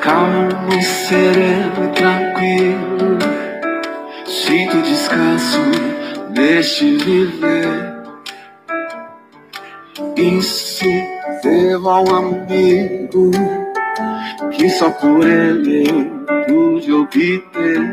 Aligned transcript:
Calmo, 0.00 0.82
sereno 0.82 1.84
e 1.84 1.88
tranquilo, 1.94 3.18
sinto 4.26 4.82
descanso 4.82 5.60
neste 6.30 6.96
viver. 6.96 8.02
Isso 10.16 10.84
devo 11.42 11.88
a 11.88 12.00
um 12.00 12.14
amigo 12.16 13.30
que 14.50 14.68
só 14.70 14.90
por 14.90 15.24
ele 15.24 15.84
pude 16.48 16.92
obter. 16.92 17.91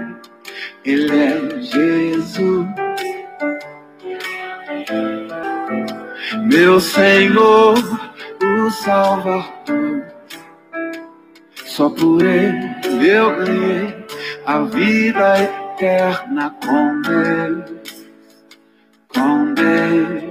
Meu 6.52 6.80
Senhor, 6.80 7.76
o 8.44 8.72
Salvador. 8.72 10.04
Só 11.66 11.90
por 11.90 12.26
ele 12.26 12.80
eu 13.08 13.36
ganhei 13.38 14.06
a 14.46 14.60
vida 14.62 15.44
eterna 15.44 16.56
com 16.66 17.02
Deus, 17.02 18.08
com 19.14 19.54
Deus. 19.54 20.30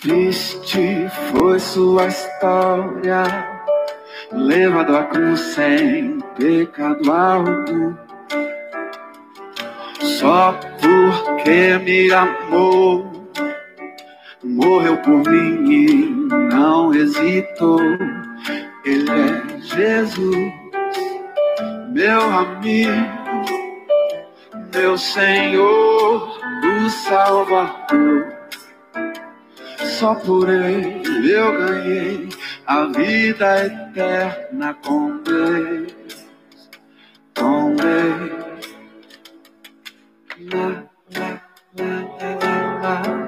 Triste 0.00 1.08
foi 1.30 1.58
sua 1.58 2.06
história, 2.06 3.24
levado 4.30 4.96
à 4.96 5.04
cruz 5.04 5.40
sem 5.40 6.20
pecado 6.36 7.10
algum. 7.10 7.94
Só 10.00 10.52
porque 10.80 11.78
me 11.78 12.12
amou, 12.12 13.17
morreu 14.48 14.96
por 14.98 15.28
mim 15.30 15.70
e 15.70 16.06
não 16.54 16.94
hesitou. 16.94 17.80
Ele 18.84 19.10
é 19.10 19.58
Jesus, 19.60 20.52
meu 21.92 22.22
amigo, 22.22 22.92
meu 24.74 24.96
Senhor, 24.96 26.38
o 26.64 26.90
Salvador. 26.90 28.38
Só 29.98 30.14
por 30.14 30.48
ele 30.48 31.32
eu 31.32 31.52
ganhei 31.58 32.28
a 32.66 32.84
vida 32.84 33.66
eterna 33.66 34.74
com 34.86 35.18
Deus, 35.22 35.92
com 37.36 37.74
Deus. 37.74 38.48
La, 40.40 40.84
la, 41.16 41.42
la, 42.80 43.27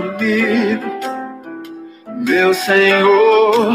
meu 0.00 0.10
amigo, 0.14 0.86
meu 2.26 2.54
Senhor, 2.54 3.72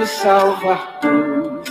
o 0.00 0.06
Salvador. 0.06 1.62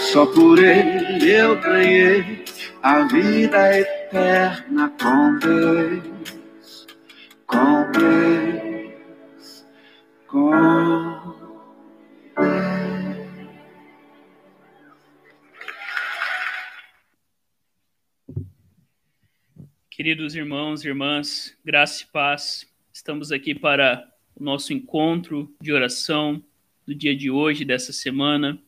Só 0.00 0.26
por 0.26 0.58
ele 0.58 1.32
eu 1.32 1.58
ganhei 1.60 2.44
a 2.82 3.00
vida 3.04 3.78
eterna 3.78 4.92
com 5.00 5.38
Deus, 5.38 6.86
com 7.46 7.90
Deus, 7.92 9.66
com 10.28 10.50
Deus. 10.50 11.11
Queridos 20.02 20.34
irmãos 20.34 20.84
e 20.84 20.88
irmãs, 20.88 21.56
graça 21.64 22.02
e 22.02 22.06
paz, 22.08 22.68
estamos 22.92 23.30
aqui 23.30 23.54
para 23.54 24.12
o 24.34 24.42
nosso 24.42 24.72
encontro 24.72 25.54
de 25.60 25.72
oração 25.72 26.42
do 26.84 26.92
dia 26.92 27.14
de 27.14 27.30
hoje, 27.30 27.64
dessa 27.64 27.92
semana. 27.92 28.60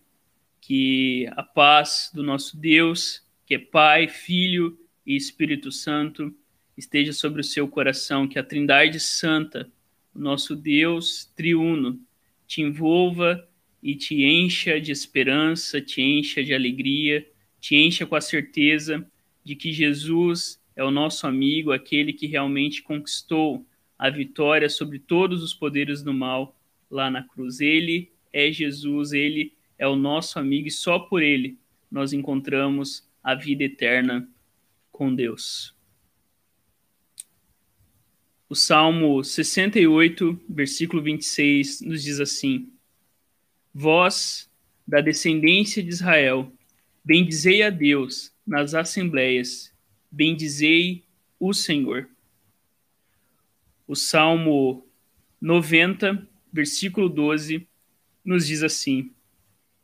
Que 0.60 1.28
a 1.32 1.42
paz 1.42 2.08
do 2.14 2.22
nosso 2.22 2.56
Deus, 2.56 3.20
que 3.44 3.56
é 3.56 3.58
Pai, 3.58 4.06
Filho 4.06 4.78
e 5.04 5.16
Espírito 5.16 5.72
Santo, 5.72 6.32
esteja 6.76 7.12
sobre 7.12 7.40
o 7.40 7.44
seu 7.44 7.66
coração, 7.66 8.28
que 8.28 8.38
a 8.38 8.44
Trindade 8.44 9.00
Santa, 9.00 9.68
o 10.14 10.20
nosso 10.20 10.54
Deus 10.54 11.24
triuno, 11.34 12.00
te 12.46 12.62
envolva 12.62 13.44
e 13.82 13.96
te 13.96 14.22
encha 14.22 14.80
de 14.80 14.92
esperança, 14.92 15.80
te 15.80 16.00
encha 16.00 16.44
de 16.44 16.54
alegria, 16.54 17.28
te 17.60 17.74
encha 17.74 18.06
com 18.06 18.14
a 18.14 18.20
certeza 18.20 19.04
de 19.44 19.56
que 19.56 19.72
Jesus 19.72 20.62
é 20.76 20.82
o 20.82 20.90
nosso 20.90 21.26
amigo, 21.26 21.72
aquele 21.72 22.12
que 22.12 22.26
realmente 22.26 22.82
conquistou 22.82 23.64
a 23.98 24.10
vitória 24.10 24.68
sobre 24.68 24.98
todos 24.98 25.42
os 25.42 25.54
poderes 25.54 26.02
do 26.02 26.12
mal 26.12 26.56
lá 26.90 27.10
na 27.10 27.22
cruz. 27.22 27.60
Ele 27.60 28.10
é 28.32 28.50
Jesus, 28.50 29.12
ele 29.12 29.52
é 29.78 29.86
o 29.86 29.96
nosso 29.96 30.38
amigo 30.38 30.68
e 30.68 30.70
só 30.70 30.98
por 30.98 31.22
ele 31.22 31.58
nós 31.90 32.12
encontramos 32.12 33.08
a 33.22 33.34
vida 33.34 33.64
eterna 33.64 34.28
com 34.90 35.14
Deus. 35.14 35.74
O 38.48 38.54
Salmo 38.54 39.24
68, 39.24 40.40
versículo 40.48 41.02
26, 41.02 41.80
nos 41.80 42.02
diz 42.04 42.20
assim: 42.20 42.70
Vós, 43.72 44.48
da 44.86 45.00
descendência 45.00 45.82
de 45.82 45.88
Israel, 45.88 46.52
bendizei 47.04 47.62
a 47.62 47.70
Deus 47.70 48.32
nas 48.46 48.74
assembleias 48.74 49.73
bendizei 50.14 51.04
o 51.40 51.52
Senhor. 51.52 52.08
O 53.86 53.96
Salmo 53.96 54.86
90, 55.40 56.26
versículo 56.52 57.08
12, 57.08 57.66
nos 58.24 58.46
diz 58.46 58.62
assim: 58.62 59.10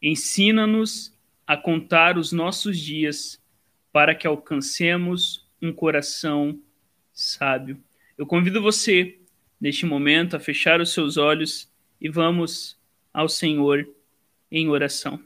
Ensina-nos 0.00 1.12
a 1.46 1.56
contar 1.56 2.16
os 2.16 2.30
nossos 2.30 2.78
dias, 2.78 3.42
para 3.92 4.14
que 4.14 4.26
alcancemos 4.26 5.48
um 5.60 5.72
coração 5.72 6.58
sábio. 7.12 7.82
Eu 8.16 8.24
convido 8.24 8.62
você, 8.62 9.18
neste 9.60 9.84
momento, 9.84 10.36
a 10.36 10.41
fechar 10.41 10.80
os 10.80 10.92
seus 10.92 11.16
olhos 11.16 11.68
e 12.00 12.08
vamos 12.08 12.78
ao 13.12 13.28
Senhor 13.28 13.86
em 14.48 14.68
oração. 14.68 15.20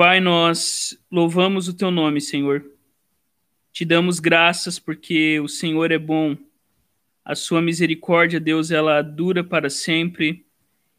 Pai, 0.00 0.18
nós 0.18 0.98
louvamos 1.12 1.68
o 1.68 1.74
teu 1.74 1.90
nome, 1.90 2.22
Senhor. 2.22 2.64
Te 3.70 3.84
damos 3.84 4.18
graças 4.18 4.78
porque 4.78 5.38
o 5.40 5.46
Senhor 5.46 5.92
é 5.92 5.98
bom. 5.98 6.38
A 7.22 7.34
sua 7.34 7.60
misericórdia, 7.60 8.40
Deus, 8.40 8.70
ela 8.70 9.02
dura 9.02 9.44
para 9.44 9.68
sempre. 9.68 10.46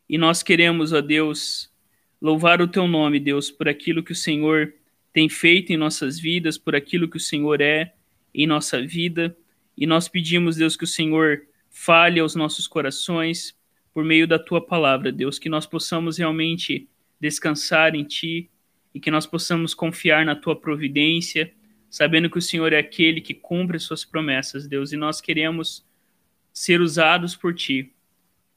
E 0.08 0.20
nós 0.20 0.44
queremos, 0.44 0.94
ó 0.94 1.02
Deus, 1.02 1.74
louvar 2.22 2.62
o 2.62 2.68
teu 2.68 2.88
nome, 2.88 3.20
Deus, 3.20 3.50
por 3.50 3.68
aquilo 3.68 4.04
que 4.04 4.12
o 4.12 4.16
Senhor 4.16 4.72
tem 5.12 5.28
feito 5.28 5.74
em 5.74 5.78
nossas 5.78 6.20
vidas, 6.20 6.60
por 6.60 6.76
aquilo 6.76 7.10
que 7.10 7.18
o 7.18 7.20
Senhor 7.20 7.60
é 7.60 7.96
em 8.32 8.46
nossa 8.46 8.86
vida. 8.86 9.36
E 9.76 9.88
nós 9.88 10.08
pedimos, 10.08 10.58
Deus, 10.58 10.78
que 10.78 10.84
o 10.84 10.88
Senhor 10.88 11.42
fale 11.72 12.20
aos 12.20 12.36
nossos 12.36 12.68
corações 12.68 13.58
por 13.96 14.06
meio 14.06 14.28
da 14.28 14.38
tua 14.38 14.64
palavra, 14.64 15.12
Deus, 15.12 15.40
que 15.40 15.50
nós 15.50 15.66
possamos 15.66 16.20
realmente 16.20 16.88
descansar 17.20 17.96
em 17.96 18.04
ti 18.04 18.51
e 18.94 19.00
que 19.00 19.12
nós 19.12 19.26
possamos 19.26 19.74
confiar 19.74 20.26
na 20.26 20.36
tua 20.36 20.56
providência, 20.56 21.54
sabendo 21.90 22.30
que 22.30 22.38
o 22.38 22.42
Senhor 22.42 22.74
é 22.74 22.78
aquele 22.78 23.22
que 23.22 23.34
cumpre 23.34 23.80
suas 23.80 24.06
promessas, 24.06 24.68
Deus, 24.68 24.92
e 24.92 24.98
nós 24.98 25.22
queremos 25.22 25.86
ser 26.54 26.82
usados 26.82 27.36
por 27.36 27.54
ti 27.54 27.94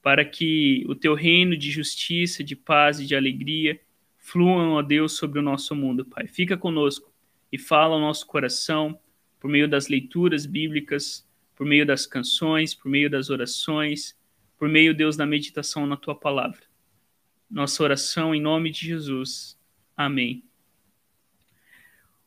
para 0.03 0.23
que 0.23 0.85
o 0.87 0.95
teu 0.95 1.15
reino 1.15 1.57
de 1.57 1.71
justiça, 1.71 2.45
de 2.45 2.55
paz 2.55 3.01
e 3.01 3.07
de 3.07 3.17
alegria 3.17 3.81
fluam, 4.19 4.73
ó 4.73 4.83
Deus, 4.83 5.17
sobre 5.17 5.39
o 5.39 5.43
nosso 5.43 5.75
mundo, 5.75 6.05
Pai. 6.05 6.27
Fica 6.27 6.57
conosco 6.57 7.11
e 7.51 7.59
fala 7.59 7.95
ao 7.95 8.01
nosso 8.01 8.27
coração 8.27 8.99
por 9.41 9.49
meio 9.51 9.69
das 9.69 9.89
leituras 9.89 10.45
bíblicas, 10.45 11.27
por 11.55 11.67
meio 11.67 11.87
das 11.87 12.07
canções, 12.07 12.75
por 12.75 12.91
meio 12.91 13.09
das 13.09 13.31
orações, 13.31 14.15
por 14.59 14.69
meio, 14.69 14.95
Deus, 14.95 15.17
da 15.17 15.27
meditação 15.27 15.87
na 15.87 15.97
tua 15.97 16.15
palavra. 16.15 16.63
Nossa 17.51 17.83
oração 17.83 18.35
em 18.35 18.41
nome 18.41 18.71
de 18.71 18.87
Jesus. 18.87 19.54
Amém. 19.97 20.43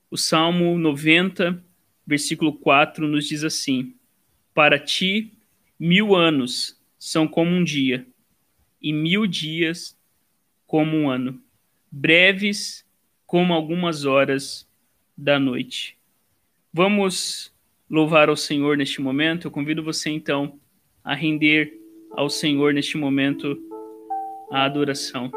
O 0.09 0.17
Salmo 0.17 0.77
90, 0.77 1.61
versículo 2.05 2.53
4, 2.53 3.07
nos 3.07 3.27
diz 3.27 3.43
assim: 3.43 3.93
Para 4.53 4.79
ti, 4.79 5.33
mil 5.79 6.15
anos 6.15 6.81
são 6.97 7.27
como 7.27 7.51
um 7.51 7.63
dia, 7.63 8.07
e 8.81 8.93
mil 8.93 9.27
dias 9.27 9.97
como 10.65 10.95
um 10.95 11.09
ano. 11.09 11.41
Breves 11.91 12.85
como 13.25 13.53
algumas 13.53 14.05
horas 14.05 14.67
da 15.17 15.39
noite. 15.39 15.97
Vamos 16.71 17.53
louvar 17.89 18.29
ao 18.29 18.37
Senhor 18.37 18.77
neste 18.77 19.01
momento. 19.01 19.47
Eu 19.47 19.51
convido 19.51 19.83
você 19.83 20.09
então 20.09 20.59
a 21.03 21.13
render 21.13 21.73
ao 22.11 22.29
Senhor 22.29 22.73
neste 22.73 22.97
momento 22.97 23.57
a 24.51 24.63
adoração. 24.63 25.31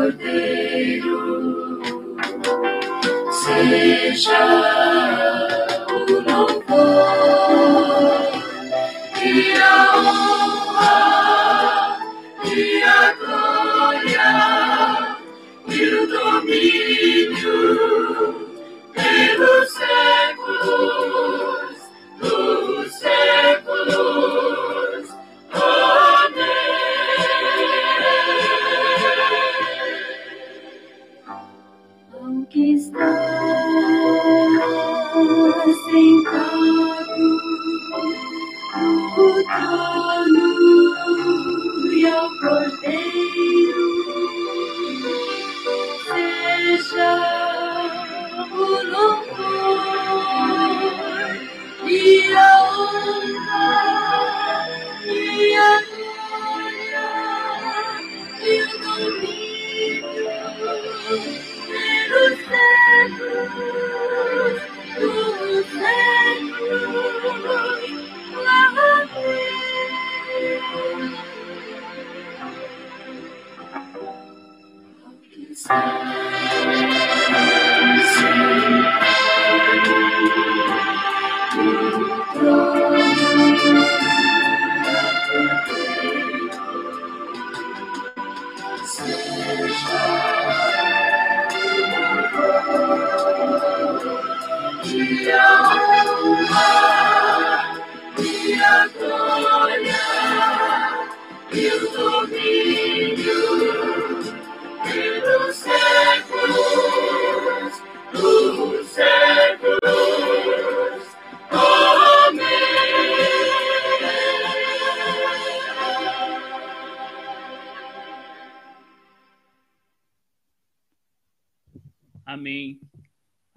Cordeiro 0.00 1.78
seja 3.30 5.29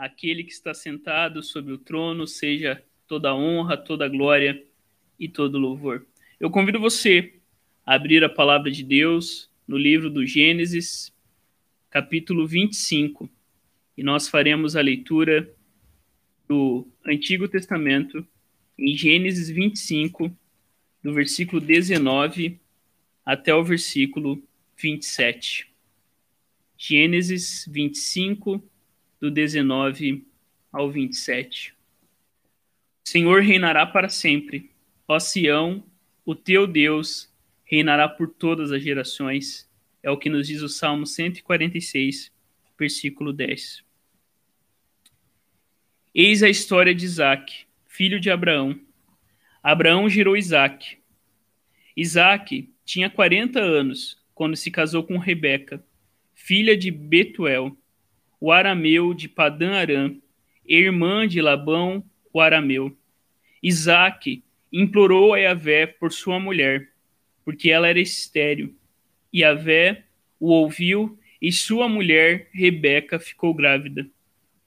Aquele 0.04 0.44
que 0.44 0.52
está 0.52 0.74
sentado 0.74 1.42
sobre 1.42 1.72
o 1.72 1.78
trono, 1.78 2.28
seja 2.28 2.84
toda 3.08 3.34
honra, 3.34 3.78
toda 3.78 4.10
glória 4.10 4.62
e 5.18 5.30
todo 5.30 5.58
louvor. 5.58 6.06
Eu 6.38 6.52
convido 6.52 6.78
você 6.78 7.36
a 7.86 7.96
abrir 7.96 8.22
a 8.22 8.28
palavra 8.28 8.70
de 8.70 8.84
Deus 8.84 9.50
no 9.66 9.78
livro 9.78 10.10
do 10.10 10.26
Gênesis, 10.26 11.16
capítulo 11.90 12.46
25, 12.46 13.30
e 13.98 14.04
nós 14.04 14.28
faremos 14.28 14.76
a 14.76 14.82
leitura 14.82 15.50
do 16.50 16.86
Antigo 17.06 17.48
Testamento 17.48 18.28
em 18.78 18.98
Gênesis 18.98 19.48
25, 19.48 20.30
do 21.02 21.14
versículo 21.14 21.62
19 21.62 22.60
até 23.26 23.56
o 23.56 23.64
versículo 23.64 24.44
27. 24.76 25.72
Gênesis 26.78 27.66
25, 27.72 28.62
do 29.24 29.32
19 29.32 30.28
ao 30.70 30.92
27. 30.92 31.74
O 33.06 33.10
Senhor 33.10 33.42
reinará 33.42 33.86
para 33.86 34.10
sempre. 34.10 34.70
Ó 35.08 35.18
Sião, 35.18 35.82
o 36.26 36.36
teu 36.36 36.68
Deus 36.68 37.34
reinará 37.64 38.10
por 38.10 38.28
todas 38.28 38.70
as 38.74 38.84
gerações. 38.84 39.66
É 40.04 40.12
o 40.12 40.18
que 40.18 40.30
nos 40.30 40.48
diz 40.48 40.62
o 40.62 40.68
Salmo 40.68 41.06
146, 41.06 42.34
versículo 42.78 43.32
10. 43.32 43.82
Eis 46.14 46.44
a 46.44 46.50
história 46.50 46.94
de 46.94 47.06
Isaac, 47.06 47.66
filho 47.88 48.20
de 48.20 48.30
Abraão. 48.30 48.78
Abraão 49.64 50.10
gerou 50.10 50.36
Isaac. 50.36 50.98
Isaac 51.96 52.70
tinha 52.84 53.10
40 53.10 53.58
anos 53.58 54.22
quando 54.36 54.58
se 54.58 54.70
casou 54.70 55.02
com 55.02 55.18
Rebeca, 55.18 55.82
filha 56.34 56.76
de 56.76 56.92
Betuel, 56.92 57.78
o 58.44 58.52
arameu 58.52 59.14
de 59.14 59.30
Padã 59.30 59.76
Aram, 59.76 60.22
irmã 60.66 61.26
de 61.26 61.40
Labão, 61.40 62.04
o 62.34 62.42
arameu. 62.42 62.94
Isaac 63.64 64.44
implorou 64.70 65.34
a 65.34 65.38
Yahvé 65.38 65.88
por 65.88 66.12
sua 66.12 66.42
mulher, 66.42 66.90
porque 67.46 67.70
ela 67.70 67.88
era 67.88 68.02
estéril. 68.02 68.76
Yahvé 69.34 70.04
o 70.42 70.50
ouviu, 70.50 71.18
e 71.42 71.54
sua 71.54 71.88
mulher, 71.88 72.50
Rebeca, 72.52 73.18
ficou 73.18 73.54
grávida. 73.54 74.06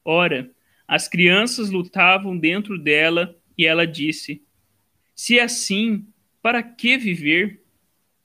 Ora, 0.02 0.50
as 0.88 1.06
crianças 1.06 1.68
lutavam 1.68 2.34
dentro 2.34 2.78
dela, 2.78 3.38
e 3.58 3.66
ela 3.66 3.86
disse: 3.86 4.42
Se 5.14 5.38
é 5.38 5.42
assim, 5.42 6.06
para 6.40 6.62
que 6.62 6.96
viver? 6.96 7.60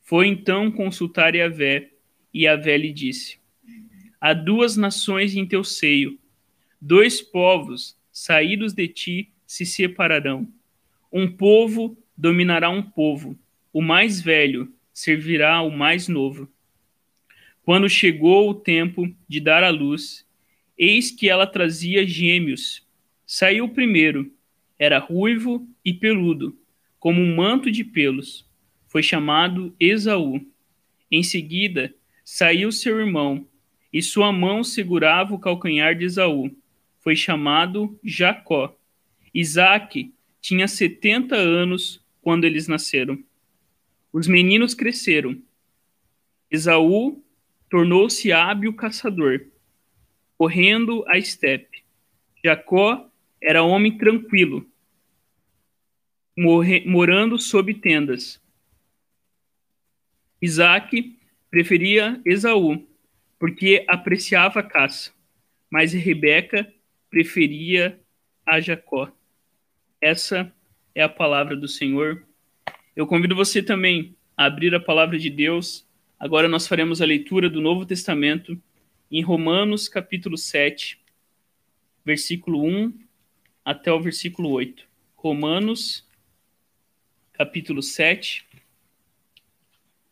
Foi 0.02 0.30
então 0.30 0.72
consultar 0.72 1.36
Yahvé, 1.36 1.90
e 2.34 2.44
Yahvé 2.44 2.78
lhe 2.78 2.94
disse: 2.94 3.41
Há 4.24 4.34
duas 4.34 4.78
nações 4.78 5.36
em 5.36 5.48
teu 5.48 5.64
seio, 5.64 6.20
dois 6.80 7.20
povos 7.20 7.98
saídos 8.12 8.72
de 8.72 8.88
ti 8.88 9.34
se 9.48 9.66
separarão. 9.66 10.48
Um 11.12 11.28
povo 11.28 11.98
dominará 12.16 12.70
um 12.70 12.84
povo, 12.84 13.36
o 13.74 13.82
mais 13.82 14.22
velho 14.22 14.72
servirá 14.94 15.56
ao 15.56 15.72
mais 15.72 16.08
novo. 16.08 16.48
Quando 17.64 17.90
chegou 17.90 18.48
o 18.48 18.54
tempo 18.54 19.12
de 19.28 19.40
dar 19.40 19.64
à 19.64 19.72
luz, 19.72 20.24
eis 20.78 21.10
que 21.10 21.28
ela 21.28 21.48
trazia 21.48 22.06
gêmeos. 22.06 22.86
Saiu 23.26 23.66
o 23.66 23.74
primeiro, 23.74 24.32
era 24.78 25.00
ruivo 25.00 25.68
e 25.84 25.96
peludo, 25.96 26.56
como 27.00 27.20
um 27.20 27.36
manto 27.36 27.72
de 27.72 27.84
pelos. 27.84 28.48
Foi 28.88 29.02
chamado 29.02 29.76
Esaú. 29.80 30.46
Em 31.10 31.24
seguida, 31.24 31.92
saiu 32.24 32.72
seu 32.72 33.00
irmão, 33.00 33.48
e 33.92 34.02
sua 34.02 34.32
mão 34.32 34.64
segurava 34.64 35.34
o 35.34 35.40
calcanhar 35.40 35.96
de 35.96 36.06
Esaú. 36.06 36.50
Foi 37.00 37.16
chamado 37.16 38.00
Jacó. 38.04 38.78
Isaac 39.34 40.14
tinha 40.40 40.68
setenta 40.68 41.36
anos 41.36 42.04
quando 42.22 42.46
eles 42.46 42.68
nasceram. 42.68 43.22
Os 44.14 44.28
meninos 44.28 44.74
cresceram. 44.74 45.42
Esaú 46.50 47.24
tornou-se 47.70 48.32
hábil 48.32 48.74
caçador, 48.74 49.48
correndo 50.38 51.04
a 51.08 51.18
estepe. 51.18 51.84
Jacó 52.44 53.10
era 53.42 53.64
homem 53.64 53.98
tranquilo, 53.98 54.68
morando 56.86 57.40
sob 57.40 57.74
tendas. 57.76 58.42
Isaac 60.42 61.18
preferia 61.50 62.20
Esaú, 62.26 62.86
porque 63.42 63.84
apreciava 63.88 64.60
a 64.60 64.64
caça. 64.64 65.12
mas 65.68 65.94
Rebeca 65.94 66.72
preferia 67.10 68.00
a 68.46 68.60
Jacó. 68.60 69.12
Essa 70.00 70.54
é 70.94 71.02
a 71.02 71.10
palavra 71.10 71.56
do 71.56 71.68
Senhor. 71.68 72.24
Eu 72.96 73.08
convido 73.08 73.36
você 73.36 73.64
também 73.64 74.16
a 74.38 74.46
abrir 74.46 74.76
a 74.76 74.80
palavra 74.80 75.18
de 75.18 75.32
Deus. 75.32 75.88
Agora 76.20 76.48
nós 76.48 76.68
faremos 76.68 77.02
a 77.02 77.06
leitura 77.06 77.50
do 77.50 77.60
Novo 77.60 77.84
Testamento 77.84 78.62
em 79.10 79.24
Romanos, 79.24 79.90
capítulo 79.90 80.38
7, 80.38 81.02
versículo 82.06 82.64
1 82.64 82.94
até 83.66 83.92
o 83.92 84.00
versículo 84.00 84.52
8. 84.52 84.88
Romanos, 85.16 86.08
capítulo 87.34 87.82
7, 87.82 88.46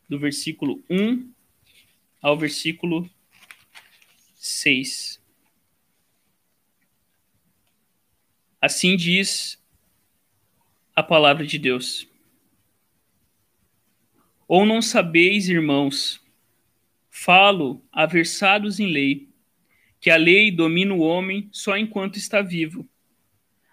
do 0.09 0.17
versículo 0.17 0.83
1 0.89 1.31
ao 2.23 2.35
versículo 2.35 3.07
6. 4.39 5.21
Assim 8.61 8.95
diz 8.95 9.61
a 10.95 11.03
palavra 11.03 11.45
de 11.45 11.59
Deus. 11.59 12.07
Ou 14.47 14.65
não 14.65 14.81
sabeis, 14.81 15.49
irmãos, 15.49 16.23
falo 17.09 17.85
a 17.91 18.05
versados 18.05 18.79
em 18.79 18.87
lei, 18.87 19.27
que 19.99 20.09
a 20.09 20.15
lei 20.15 20.49
domina 20.49 20.93
o 20.93 21.01
homem 21.01 21.49
só 21.51 21.77
enquanto 21.77 22.15
está 22.15 22.41
vivo. 22.41 22.87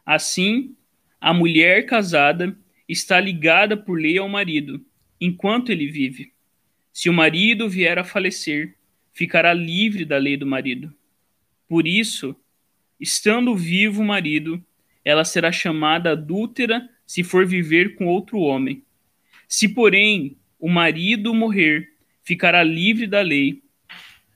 Assim, 0.05 0.77
a 1.21 1.33
mulher 1.33 1.87
casada 1.87 2.59
está 2.89 3.21
ligada 3.21 3.77
por 3.77 4.01
lei 4.01 4.19
ao 4.19 4.29
marido, 4.29 4.85
enquanto 5.21 5.71
ele 5.71 5.87
vive. 5.87 6.33
Se 6.93 7.09
o 7.09 7.13
marido 7.13 7.69
vier 7.69 8.01
a 8.01 8.05
falecer, 8.05 8.75
ficará 9.17 9.55
livre 9.55 10.05
da 10.05 10.19
lei 10.19 10.37
do 10.37 10.47
marido. 10.47 10.95
Por 11.67 11.87
isso, 11.87 12.37
estando 13.01 13.57
vivo 13.57 14.03
o 14.03 14.05
marido, 14.05 14.63
ela 15.03 15.25
será 15.25 15.51
chamada 15.51 16.11
adúltera 16.11 16.87
se 17.07 17.25
for 17.25 17.47
viver 17.47 17.95
com 17.95 18.07
outro 18.07 18.39
homem. 18.41 18.85
Se, 19.49 19.71
porém, 19.71 20.37
o 20.61 20.69
marido 20.69 21.33
morrer, 21.33 21.95
ficará 22.23 22.63
livre 22.63 23.07
da 23.07 23.23
lei, 23.23 23.63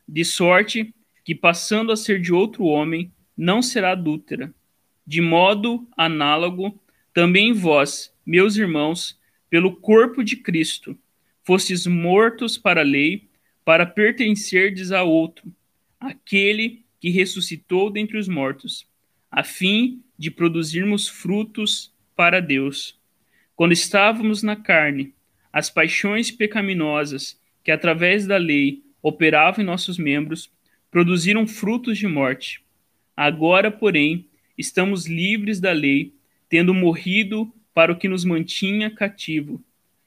de 0.08 0.24
sorte 0.24 0.94
que, 1.22 1.34
passando 1.34 1.92
a 1.92 1.96
ser 1.96 2.18
de 2.18 2.32
outro 2.32 2.64
homem, 2.64 3.12
não 3.36 3.60
será 3.60 3.92
adúltera. 3.92 4.50
De 5.06 5.20
modo 5.20 5.86
análogo, 5.94 6.80
também 7.12 7.52
vós, 7.52 8.14
meus 8.24 8.56
irmãos, 8.56 9.20
pelo 9.50 9.76
corpo 9.76 10.24
de 10.24 10.36
Cristo, 10.36 10.98
fostes 11.42 11.86
mortos 11.86 12.56
para 12.56 12.80
a 12.80 12.84
lei, 12.84 13.28
para 13.70 13.86
pertencerdes 13.86 14.90
a 14.90 15.04
outro, 15.04 15.54
aquele 16.00 16.84
que 16.98 17.08
ressuscitou 17.08 17.88
dentre 17.88 18.18
os 18.18 18.26
mortos, 18.26 18.84
a 19.30 19.44
fim 19.44 20.02
de 20.18 20.28
produzirmos 20.28 21.06
frutos 21.06 21.94
para 22.16 22.40
Deus. 22.40 22.98
Quando 23.54 23.70
estávamos 23.70 24.42
na 24.42 24.56
carne, 24.56 25.14
as 25.52 25.70
paixões 25.70 26.32
pecaminosas 26.32 27.40
que 27.62 27.70
através 27.70 28.26
da 28.26 28.38
lei 28.38 28.82
operavam 29.00 29.62
em 29.62 29.66
nossos 29.68 29.98
membros 29.98 30.50
produziram 30.90 31.46
frutos 31.46 31.96
de 31.96 32.08
morte. 32.08 32.64
Agora, 33.16 33.70
porém, 33.70 34.28
estamos 34.58 35.06
livres 35.06 35.60
da 35.60 35.70
lei, 35.70 36.12
tendo 36.48 36.74
morrido 36.74 37.54
para 37.72 37.92
o 37.92 37.96
que 37.96 38.08
nos 38.08 38.24
mantinha 38.24 38.90
cativo, 38.90 39.62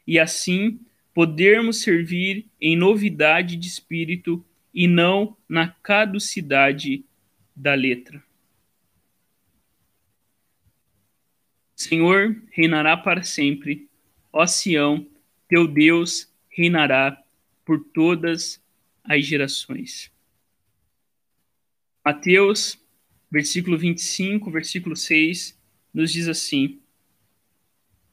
e 0.05 0.19
assim 0.19 0.81
podermos 1.13 1.81
servir 1.81 2.47
em 2.59 2.75
novidade 2.75 3.55
de 3.55 3.67
espírito 3.67 4.43
e 4.73 4.87
não 4.87 5.37
na 5.47 5.67
caducidade 5.67 7.05
da 7.55 7.75
letra. 7.75 8.23
Senhor 11.75 12.41
reinará 12.51 12.97
para 12.97 13.23
sempre. 13.23 13.87
Ó 14.31 14.45
Sião, 14.47 15.07
teu 15.47 15.67
Deus 15.67 16.31
reinará 16.49 17.21
por 17.65 17.83
todas 17.93 18.63
as 19.03 19.25
gerações. 19.25 20.11
Mateus, 22.03 22.79
versículo 23.29 23.77
25, 23.77 24.49
versículo 24.49 24.95
6, 24.95 25.59
nos 25.93 26.11
diz 26.11 26.27
assim: 26.27 26.81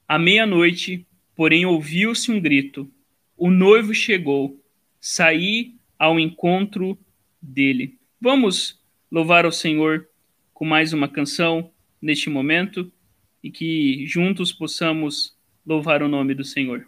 À 0.06 0.18
meia-noite, 0.18 1.06
porém, 1.40 1.64
ouviu-se 1.64 2.30
um 2.30 2.38
grito: 2.38 2.86
O 3.34 3.50
noivo 3.50 3.94
chegou, 3.94 4.62
saí 5.00 5.74
ao 5.98 6.20
encontro 6.20 6.98
dele. 7.40 7.98
Vamos 8.20 8.78
louvar 9.10 9.46
ao 9.46 9.50
Senhor 9.50 10.06
com 10.52 10.66
mais 10.66 10.92
uma 10.92 11.08
canção 11.08 11.70
neste 11.98 12.28
momento 12.28 12.92
e 13.42 13.50
que 13.50 14.04
juntos 14.06 14.52
possamos 14.52 15.34
louvar 15.64 16.02
o 16.02 16.08
nome 16.08 16.34
do 16.34 16.44
Senhor. 16.44 16.86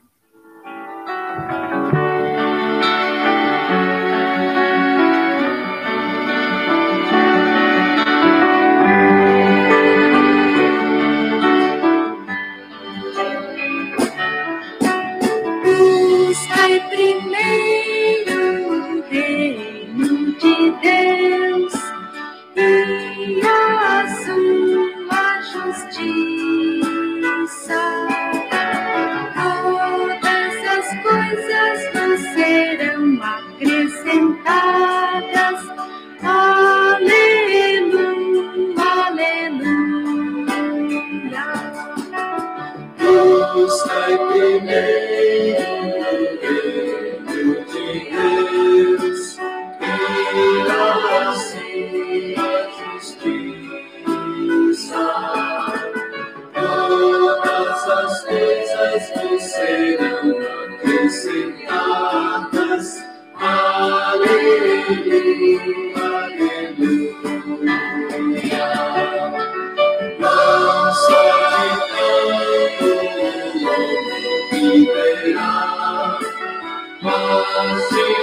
Mercy 77.02 78.21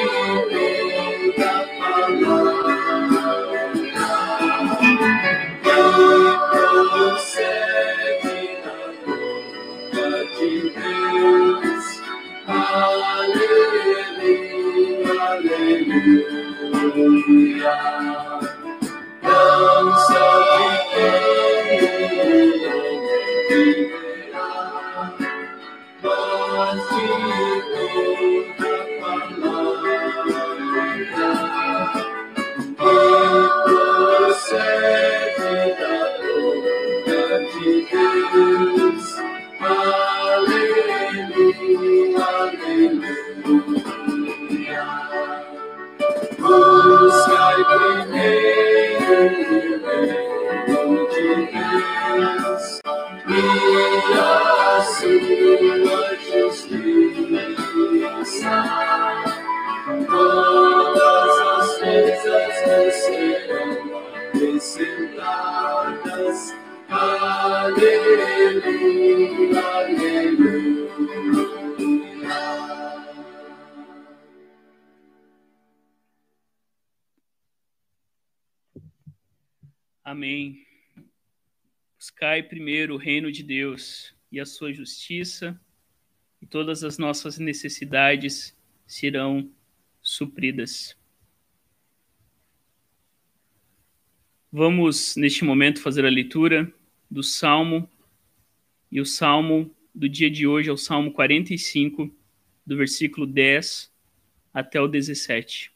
e 53.30 54.14
a 54.18 54.82
sua 54.82 56.16
justiça. 56.32 58.56
Todas 60.08 61.40
as 61.40 61.78
coisas 61.80 62.56
me 62.68 62.92
serão 62.92 63.98
acrescentadas. 64.16 66.40
Aleluia, 66.90 68.62
aleluia. 69.62 70.90
Amém. 80.04 80.69
Buscai 82.00 82.42
primeiro 82.42 82.94
o 82.94 82.98
reino 82.98 83.30
de 83.30 83.44
Deus 83.44 84.16
e 84.32 84.40
a 84.40 84.46
sua 84.46 84.72
justiça, 84.72 85.60
e 86.42 86.46
todas 86.46 86.82
as 86.82 86.98
nossas 86.98 87.38
necessidades 87.38 88.58
serão 88.88 89.52
supridas. 90.02 90.98
Vamos, 94.50 95.18
neste 95.18 95.44
momento, 95.44 95.82
fazer 95.82 96.06
a 96.06 96.10
leitura 96.10 96.74
do 97.12 97.22
Salmo, 97.22 97.90
e 98.90 99.02
o 99.02 99.06
Salmo 99.06 99.70
do 99.94 100.08
dia 100.08 100.32
de 100.32 100.48
hoje 100.48 100.70
é 100.70 100.72
o 100.72 100.78
Salmo 100.78 101.12
45, 101.12 102.10
do 102.66 102.78
versículo 102.78 103.28
10 103.28 103.92
até 104.54 104.80
o 104.80 104.88
17. 104.88 105.70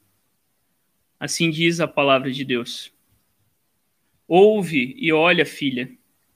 Assim 1.19 1.51
diz 1.51 1.81
a 1.81 1.87
palavra 1.87 2.31
de 2.31 2.45
Deus. 2.45 2.93
Ouve 4.25 4.95
e 4.97 5.11
olha, 5.11 5.45
filha, 5.45 5.91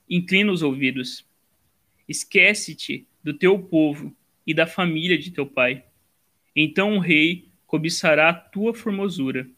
inclina 0.09 0.51
os 0.51 0.61
ouvidos. 0.61 1.25
Esquece-te 2.07 3.07
do 3.23 3.33
teu 3.33 3.59
povo 3.59 4.15
e 4.45 4.53
da 4.53 4.65
família 4.65 5.17
de 5.17 5.31
teu 5.31 5.45
pai. 5.45 5.83
Então 6.55 6.95
o 6.95 6.99
rei 6.99 7.49
cobiçará 7.65 8.29
a 8.29 8.33
tua 8.33 8.73
formosura. 8.73 9.49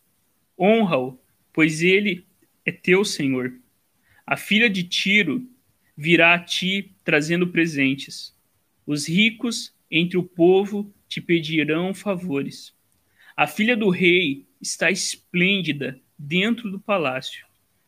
Honra-o, 0.58 1.20
pois 1.54 1.82
ele 1.82 2.26
é 2.66 2.72
teu 2.72 3.06
senhor. 3.06 3.54
A 4.26 4.36
filha 4.36 4.70
de 4.70 4.84
Tiro 4.84 5.48
virá 5.96 6.34
a 6.34 6.40
ti 6.40 6.92
trazendo 7.04 7.48
presentes. 7.48 8.36
Os 8.86 9.08
ricos 9.08 9.74
entre 9.92 10.18
o 10.18 10.24
povo 10.24 10.92
te 11.08 11.22
pedirão 11.22 11.94
favores. 11.94 12.74
A 13.36 13.48
filha 13.48 13.78
do 13.78 13.90
rei 13.90 14.46
está 14.62 14.92
esplêndida 14.92 16.00
dentro 16.18 16.70
do 16.70 16.80
palácio. 16.80 17.46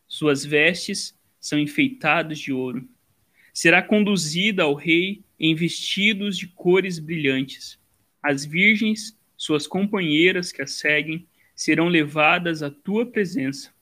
Suas 0.08 0.44
vestes 0.44 1.14
são 1.42 1.58
enfeitadas 1.58 2.38
de 2.38 2.52
ouro. 2.52 2.88
Será 3.52 3.82
conduzida 3.82 4.62
ao 4.62 4.72
rei 4.74 5.22
em 5.38 5.54
vestidos 5.54 6.38
de 6.38 6.46
cores 6.46 6.98
brilhantes. 6.98 7.78
As 8.22 8.46
virgens, 8.46 9.18
suas 9.36 9.66
companheiras 9.66 10.52
que 10.52 10.62
a 10.62 10.66
seguem, 10.66 11.26
serão 11.54 11.88
levadas 11.88 12.62
à 12.62 12.70
tua 12.70 13.04
presença. 13.04 13.74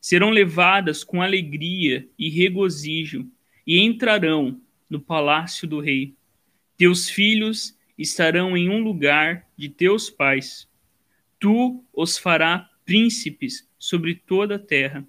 Serão 0.00 0.30
levadas 0.30 1.02
com 1.02 1.20
alegria 1.20 2.08
e 2.16 2.28
regozijo 2.28 3.26
e 3.66 3.80
entrarão 3.80 4.60
no 4.88 5.00
palácio 5.00 5.66
do 5.66 5.80
rei. 5.80 6.14
Teus 6.76 7.08
filhos 7.08 7.76
estarão 7.96 8.56
em 8.56 8.68
um 8.68 8.78
lugar 8.78 9.48
de 9.56 9.68
teus 9.68 10.08
pais. 10.10 10.68
Tu 11.40 11.82
os 11.92 12.16
farás 12.16 12.64
príncipes 12.84 13.68
sobre 13.78 14.14
toda 14.14 14.54
a 14.54 14.58
terra 14.58 15.04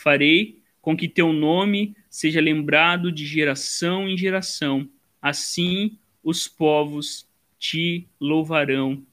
Farei 0.00 0.59
com 0.80 0.96
que 0.96 1.08
teu 1.08 1.32
nome 1.32 1.94
seja 2.08 2.40
lembrado 2.40 3.12
de 3.12 3.26
geração 3.26 4.08
em 4.08 4.16
geração. 4.16 4.88
Assim 5.20 5.98
os 6.22 6.48
povos 6.48 7.28
te 7.58 8.08
louvarão 8.20 9.04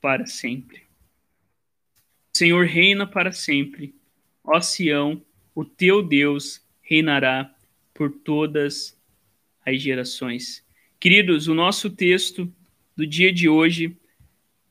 para 0.00 0.26
sempre. 0.26 0.82
O 2.34 2.38
Senhor 2.38 2.66
reina 2.66 3.06
para 3.06 3.32
sempre. 3.32 3.94
Ó 4.44 4.60
Sião, 4.60 5.22
o 5.54 5.64
teu 5.64 6.02
Deus 6.02 6.62
reinará 6.82 7.54
por 7.92 8.10
todas 8.10 8.96
as 9.64 9.82
gerações. 9.82 10.64
Queridos, 11.00 11.48
o 11.48 11.54
nosso 11.54 11.90
texto 11.90 12.50
do 12.96 13.06
dia 13.06 13.32
de 13.32 13.48
hoje, 13.48 13.96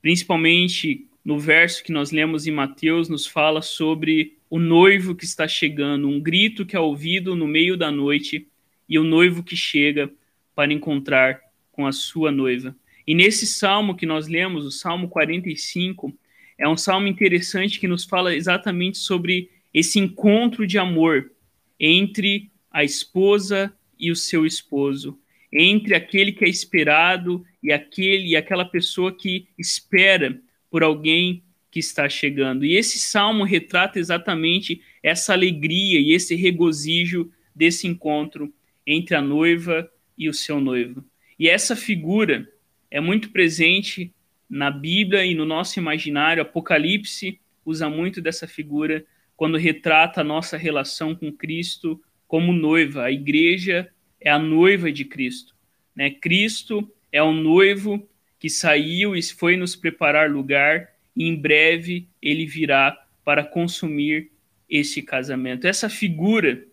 principalmente 0.01 1.07
no 1.23 1.37
verso 1.37 1.83
que 1.83 1.91
nós 1.91 2.11
lemos 2.11 2.47
em 2.47 2.51
Mateus, 2.51 3.09
nos 3.09 3.25
fala 3.25 3.61
sobre 3.61 4.36
o 4.49 4.59
noivo 4.59 5.15
que 5.15 5.25
está 5.25 5.47
chegando, 5.47 6.07
um 6.07 6.19
grito 6.19 6.65
que 6.65 6.75
é 6.75 6.79
ouvido 6.79 7.35
no 7.35 7.47
meio 7.47 7.75
da 7.75 7.91
noite 7.91 8.47
e 8.87 8.97
o 8.97 9.03
noivo 9.03 9.43
que 9.43 9.55
chega 9.55 10.09
para 10.55 10.73
encontrar 10.73 11.41
com 11.71 11.85
a 11.85 11.91
sua 11.91 12.31
noiva. 12.31 12.75
E 13.05 13.13
nesse 13.13 13.45
salmo 13.45 13.95
que 13.95 14.05
nós 14.05 14.27
lemos, 14.27 14.65
o 14.65 14.71
Salmo 14.71 15.07
45, 15.07 16.13
é 16.57 16.67
um 16.67 16.75
salmo 16.75 17.07
interessante 17.07 17.79
que 17.79 17.87
nos 17.87 18.03
fala 18.03 18.35
exatamente 18.35 18.97
sobre 18.97 19.49
esse 19.73 19.99
encontro 19.99 20.65
de 20.65 20.77
amor 20.77 21.31
entre 21.79 22.49
a 22.71 22.83
esposa 22.83 23.73
e 23.99 24.11
o 24.11 24.15
seu 24.15 24.45
esposo, 24.45 25.19
entre 25.51 25.95
aquele 25.95 26.31
que 26.31 26.43
é 26.43 26.49
esperado 26.49 27.45
e 27.61 27.71
aquele 27.71 28.29
e 28.29 28.35
aquela 28.35 28.65
pessoa 28.65 29.15
que 29.15 29.47
espera 29.57 30.39
por 30.69 30.83
alguém 30.83 31.43
que 31.69 31.79
está 31.79 32.07
chegando. 32.07 32.65
E 32.65 32.75
esse 32.75 32.97
salmo 32.99 33.43
retrata 33.43 33.99
exatamente 33.99 34.81
essa 35.03 35.33
alegria 35.33 35.99
e 35.99 36.13
esse 36.13 36.35
regozijo 36.35 37.31
desse 37.55 37.87
encontro 37.87 38.53
entre 38.85 39.15
a 39.15 39.21
noiva 39.21 39.89
e 40.17 40.29
o 40.29 40.33
seu 40.33 40.59
noivo. 40.59 41.03
E 41.37 41.49
essa 41.49 41.75
figura 41.75 42.47
é 42.89 42.99
muito 42.99 43.29
presente 43.31 44.13
na 44.49 44.71
Bíblia 44.71 45.25
e 45.25 45.35
no 45.35 45.45
nosso 45.45 45.79
imaginário. 45.79 46.41
Apocalipse 46.41 47.39
usa 47.65 47.89
muito 47.89 48.21
dessa 48.21 48.47
figura 48.47 49.05
quando 49.35 49.57
retrata 49.57 50.21
a 50.21 50.23
nossa 50.23 50.57
relação 50.57 51.13
com 51.13 51.31
Cristo 51.31 52.01
como 52.27 52.53
noiva. 52.53 53.03
A 53.03 53.11
igreja 53.11 53.91
é 54.19 54.31
a 54.31 54.39
noiva 54.39 54.91
de 54.91 55.05
Cristo. 55.05 55.55
Né? 55.95 56.09
Cristo 56.09 56.89
é 57.11 57.21
o 57.21 57.31
noivo 57.31 58.07
que 58.39 58.49
saiu 58.49 59.15
e 59.15 59.21
foi 59.21 59.57
nos 59.57 59.75
preparar 59.75 60.31
lugar 60.31 60.89
e 61.17 61.27
em 61.27 61.35
breve 61.35 62.07
ele 62.21 62.45
virá 62.45 62.95
para 63.25 63.43
consumir 63.43 64.31
esse 64.69 65.01
casamento. 65.01 65.65
Essa 65.65 65.89
figura 65.89 66.63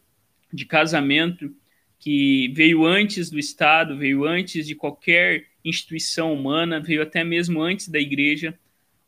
de 0.52 0.66
casamento 0.66 1.50
que 1.98 2.52
veio 2.54 2.84
antes 2.84 3.30
do 3.30 3.38
Estado, 3.38 3.96
veio 3.96 4.26
antes 4.26 4.66
de 4.66 4.74
qualquer 4.74 5.46
instituição 5.64 6.34
humana, 6.34 6.78
veio 6.78 7.00
até 7.00 7.24
mesmo 7.24 7.62
antes 7.62 7.88
da 7.88 7.98
igreja, 7.98 8.56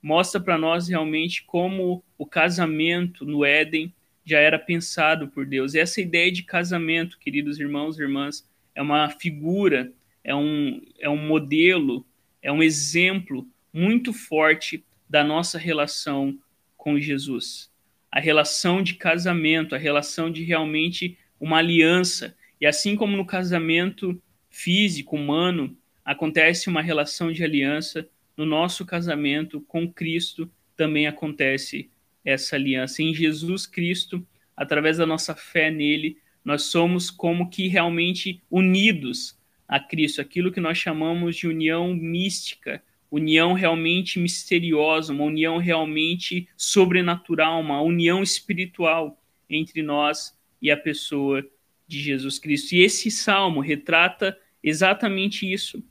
mostra 0.01 0.41
para 0.41 0.57
nós 0.57 0.89
realmente 0.89 1.45
como 1.45 2.03
o 2.17 2.25
casamento 2.25 3.27
no 3.27 3.45
Éden 3.45 3.93
já 4.25 4.39
era 4.39 4.59
pensado 4.59 5.29
por 5.29 5.45
Deus. 5.45 5.75
E 5.75 5.79
essa 5.79 6.01
ideia 6.01 6.33
de 6.33 6.45
casamento, 6.45 7.19
queridos 7.19 7.61
irmãos 7.61 7.99
e 7.99 8.03
irmãs, 8.03 8.49
é 8.75 8.81
uma 8.81 9.11
figura, 9.11 9.93
é 10.25 10.35
um, 10.35 10.81
é 10.99 11.11
um 11.11 11.19
modelo, 11.19 12.07
é 12.41 12.51
um 12.51 12.63
exemplo 12.63 13.47
muito 13.73 14.15
forte 14.15 14.83
da 15.09 15.23
nossa 15.23 15.59
relação 15.59 16.39
com 16.77 16.99
Jesus. 16.99 17.71
A 18.11 18.21
relação 18.21 18.83
de 18.83 18.95
casamento, 18.95 19.75
a 19.75 19.79
relação 19.79 20.31
de 20.31 20.43
realmente 20.43 21.19
uma 21.41 21.59
aliança. 21.59 22.37
E 22.61 22.67
assim 22.67 22.97
como 22.97 23.17
no 23.17 23.27
casamento 23.27 24.21
físico, 24.51 25.17
humano, 25.17 25.77
acontece 26.05 26.69
uma 26.69 26.81
relação 26.81 27.33
de 27.33 27.45
aliança, 27.45 28.09
no 28.37 28.47
nosso 28.47 28.85
casamento 28.85 29.61
com 29.63 29.91
Cristo 29.91 30.51
também 30.77 31.07
acontece 31.07 31.91
essa 32.25 32.57
aliança. 32.57 33.03
Em 33.03 33.15
Jesus 33.15 33.67
Cristo, 33.67 34.27
através 34.57 34.99
da 34.99 35.07
nossa 35.07 35.35
fé 35.35 35.71
nele, 35.71 36.19
nós 36.45 36.65
somos 36.65 37.11
como 37.11 37.51
que 37.51 37.67
realmente 37.67 38.41
unidos 38.51 39.39
a 39.67 39.81
Cristo, 39.81 40.21
aquilo 40.21 40.53
que 40.53 40.61
nós 40.61 40.79
chamamos 40.79 41.37
de 41.37 41.49
união 41.49 41.93
mística, 41.93 42.83
união 43.11 43.53
realmente 43.53 44.19
misteriosa, 44.19 45.13
uma 45.13 45.25
união 45.25 45.59
realmente 45.59 46.49
sobrenatural, 46.57 47.61
uma 47.61 47.81
união 47.81 48.23
espiritual 48.23 49.21
entre 49.49 49.83
nós 49.83 50.37
e 50.61 50.71
a 50.71 50.77
pessoa 50.77 51.47
de 51.87 52.01
Jesus 52.01 52.39
Cristo. 52.39 52.75
E 52.75 52.83
esse 52.83 53.11
salmo 53.11 53.61
retrata 53.61 54.37
exatamente 54.63 55.51
isso, 55.51 55.83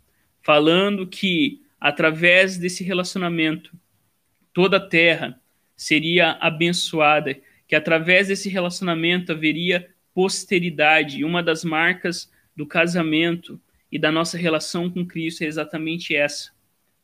falando 0.41 1.07
que 1.07 1.61
através 1.79 2.57
desse 2.57 2.83
relacionamento 2.83 3.71
toda 4.53 4.77
a 4.77 4.87
terra 4.87 5.39
seria 5.75 6.31
abençoada, 6.41 7.37
que 7.67 7.75
através 7.75 8.27
desse 8.27 8.49
relacionamento 8.49 9.31
haveria 9.31 9.89
posteridade. 10.13 11.19
E 11.19 11.25
uma 11.25 11.43
das 11.43 11.63
marcas 11.63 12.31
do 12.55 12.65
casamento 12.65 13.59
e 13.91 13.99
da 13.99 14.11
nossa 14.11 14.37
relação 14.37 14.89
com 14.89 15.05
Cristo 15.05 15.43
é 15.43 15.47
exatamente 15.47 16.15
essa 16.15 16.54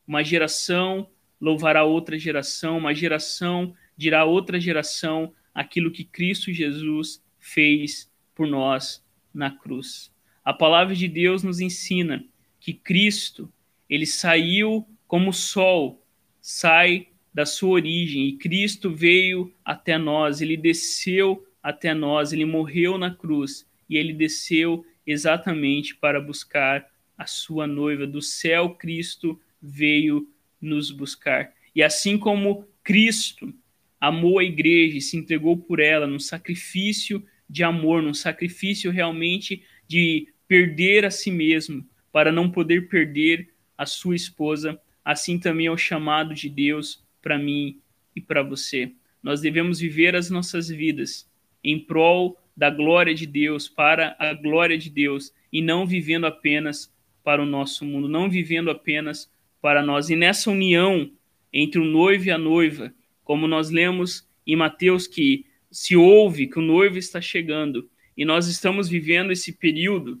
uma 0.06 0.22
geração 0.22 1.08
louvará 1.40 1.84
outra 1.84 2.18
geração, 2.18 2.78
uma 2.78 2.94
geração 2.94 3.74
dirá 3.96 4.20
a 4.20 4.24
outra 4.24 4.60
geração 4.60 5.32
aquilo 5.54 5.90
que 5.90 6.04
Cristo 6.04 6.52
Jesus 6.52 7.22
fez 7.38 8.10
por 8.34 8.46
nós 8.46 9.04
na 9.34 9.50
cruz. 9.50 10.12
A 10.44 10.52
palavra 10.52 10.94
de 10.94 11.08
Deus 11.08 11.42
nos 11.42 11.60
ensina 11.60 12.24
que 12.58 12.72
Cristo, 12.72 13.52
ele 13.88 14.06
saiu 14.06 14.86
como 15.06 15.30
o 15.30 15.34
sol 15.34 16.04
sai 16.40 17.08
da 17.32 17.46
sua 17.46 17.70
origem 17.70 18.28
e 18.28 18.36
Cristo 18.36 18.90
veio 18.90 19.52
até 19.64 19.96
nós, 19.98 20.40
ele 20.40 20.56
desceu 20.56 21.46
até 21.62 21.94
nós, 21.94 22.32
ele 22.32 22.44
morreu 22.44 22.98
na 22.98 23.14
cruz 23.14 23.66
e 23.88 23.96
ele 23.96 24.12
desceu 24.12 24.84
exatamente 25.06 25.94
para 25.94 26.20
buscar 26.20 26.86
a 27.16 27.26
sua 27.26 27.66
noiva. 27.66 28.06
Do 28.06 28.20
céu, 28.20 28.70
Cristo 28.70 29.40
veio 29.62 30.28
nos 30.60 30.90
buscar. 30.90 31.52
E 31.74 31.82
assim 31.82 32.18
como 32.18 32.66
Cristo 32.82 33.54
amou 34.00 34.38
a 34.38 34.44
igreja 34.44 34.98
e 34.98 35.00
se 35.00 35.16
entregou 35.16 35.56
por 35.56 35.78
ela 35.78 36.06
num 36.06 36.18
sacrifício 36.18 37.24
de 37.48 37.62
amor, 37.62 38.02
num 38.02 38.14
sacrifício 38.14 38.90
realmente 38.90 39.62
de 39.86 40.28
perder 40.48 41.04
a 41.04 41.10
si 41.10 41.30
mesmo 41.30 41.86
para 42.10 42.32
não 42.32 42.50
poder 42.50 42.88
perder 42.88 43.50
a 43.78 43.86
sua 43.86 44.16
esposa, 44.16 44.80
assim 45.04 45.38
também 45.38 45.66
é 45.66 45.70
o 45.70 45.76
chamado 45.76 46.34
de 46.34 46.48
Deus 46.48 47.04
para 47.22 47.38
mim 47.38 47.80
e 48.14 48.20
para 48.20 48.42
você. 48.42 48.92
Nós 49.22 49.40
devemos 49.40 49.78
viver 49.78 50.16
as 50.16 50.28
nossas 50.28 50.68
vidas 50.68 51.30
em 51.62 51.78
prol 51.78 52.36
da 52.56 52.68
glória 52.68 53.14
de 53.14 53.26
Deus, 53.26 53.68
para 53.68 54.16
a 54.18 54.34
glória 54.34 54.76
de 54.76 54.90
Deus, 54.90 55.32
e 55.52 55.62
não 55.62 55.86
vivendo 55.86 56.26
apenas 56.26 56.92
para 57.24 57.42
o 57.42 57.46
nosso 57.46 57.84
mundo, 57.84 58.08
não 58.08 58.28
vivendo 58.28 58.70
apenas 58.70 59.30
para 59.62 59.82
nós. 59.82 60.10
E 60.10 60.16
nessa 60.16 60.50
união 60.50 61.10
entre 61.52 61.80
o 61.80 61.84
noivo 61.84 62.26
e 62.26 62.30
a 62.30 62.36
noiva, 62.36 62.92
como 63.24 63.46
nós 63.46 63.70
lemos 63.70 64.28
em 64.46 64.56
Mateus 64.56 65.06
que 65.06 65.46
se 65.70 65.96
ouve 65.96 66.48
que 66.48 66.58
o 66.58 66.62
noivo 66.62 66.98
está 66.98 67.20
chegando, 67.20 67.88
e 68.16 68.24
nós 68.24 68.46
estamos 68.46 68.88
vivendo 68.88 69.32
esse 69.32 69.52
período 69.52 70.20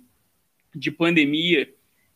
de 0.74 0.90
pandemia 0.90 1.68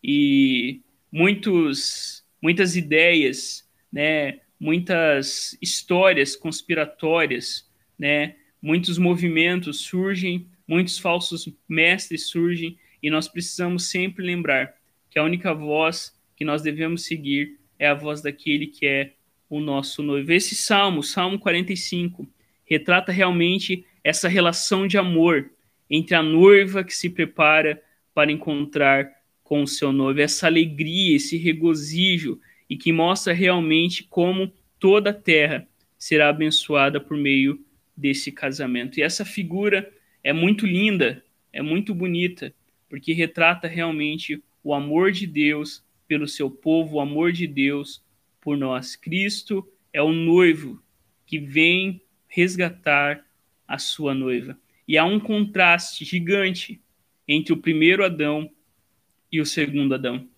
e 0.03 0.81
muitos 1.13 2.25
muitas 2.41 2.77
ideias, 2.77 3.69
né, 3.93 4.41
muitas 4.59 5.59
histórias 5.61 6.37
conspiratórias, 6.37 7.69
né, 7.99 8.37
muitos 8.63 8.99
movimentos 8.99 9.81
surgem, 9.81 10.47
muitos 10.67 10.99
falsos 10.99 11.49
mestres 11.69 12.29
surgem, 12.29 12.79
e 13.03 13.11
nós 13.11 13.27
precisamos 13.27 13.91
sempre 13.91 14.25
lembrar 14.25 14.75
que 15.11 15.19
a 15.19 15.25
única 15.25 15.53
voz 15.53 16.16
que 16.37 16.45
nós 16.45 16.63
devemos 16.63 17.05
seguir 17.05 17.59
é 17.79 17.89
a 17.89 17.95
voz 17.95 18.23
daquele 18.23 18.67
que 18.67 18.87
é 18.87 19.13
o 19.49 19.61
nosso 19.61 20.03
noivo. 20.03 20.33
Esse 20.33 20.55
salmo, 20.55 21.03
Salmo 21.03 21.39
45, 21.39 22.29
retrata 22.65 23.11
realmente 23.11 23.85
essa 24.05 24.29
relação 24.29 24.87
de 24.87 24.99
amor 24.99 25.51
entre 25.89 26.15
a 26.15 26.23
noiva 26.23 26.85
que 26.85 26.95
se 26.95 27.09
prepara 27.09 27.83
para 28.15 28.31
encontrar 28.31 29.11
com 29.43 29.63
o 29.63 29.67
seu 29.67 29.93
noivo, 29.93 30.21
essa 30.21 30.47
alegria, 30.47 31.17
esse 31.17 31.37
regozijo 31.37 32.41
e 32.69 32.77
que 32.77 32.93
mostra 32.93 33.33
realmente 33.33 34.03
como 34.03 34.53
toda 34.79 35.11
a 35.11 35.15
terra 35.15 35.69
será 35.97 36.29
abençoada 36.29 37.01
por 37.01 37.17
meio 37.17 37.65
desse 37.97 38.33
casamento. 38.33 38.99
E 38.99 39.03
essa 39.03 39.25
figura 39.25 39.91
é 40.23 40.33
muito 40.33 40.67
linda, 40.67 41.23
é 41.53 41.63
muito 41.63 41.95
bonita, 41.95 42.53
porque 42.89 43.13
retrata 43.13 43.69
realmente 43.69 44.43
o 44.65 44.75
amor 44.75 45.13
de 45.13 45.27
Deus 45.27 45.85
pelo 46.07 46.29
seu 46.29 46.51
povo, 46.51 46.97
o 46.97 47.01
amor 47.01 47.33
de 47.33 47.47
Deus 47.47 48.05
por 48.41 48.57
nós. 48.57 48.97
Cristo 48.97 49.67
é 49.93 50.03
o 50.03 50.13
noivo 50.13 50.83
que 51.27 51.39
vem 51.39 52.01
resgatar 52.29 53.25
a 53.67 53.79
sua 53.79 54.15
noiva. 54.15 54.59
E 54.87 54.97
há 54.97 55.05
um 55.05 55.19
contraste 55.19 56.05
gigante 56.05 56.81
entre 57.27 57.53
o 57.53 57.57
primeiro 57.57 58.05
Adão 58.05 58.51
e 59.31 59.41
o 59.41 59.47
segundo 59.47 59.95
Adão. 59.95 60.29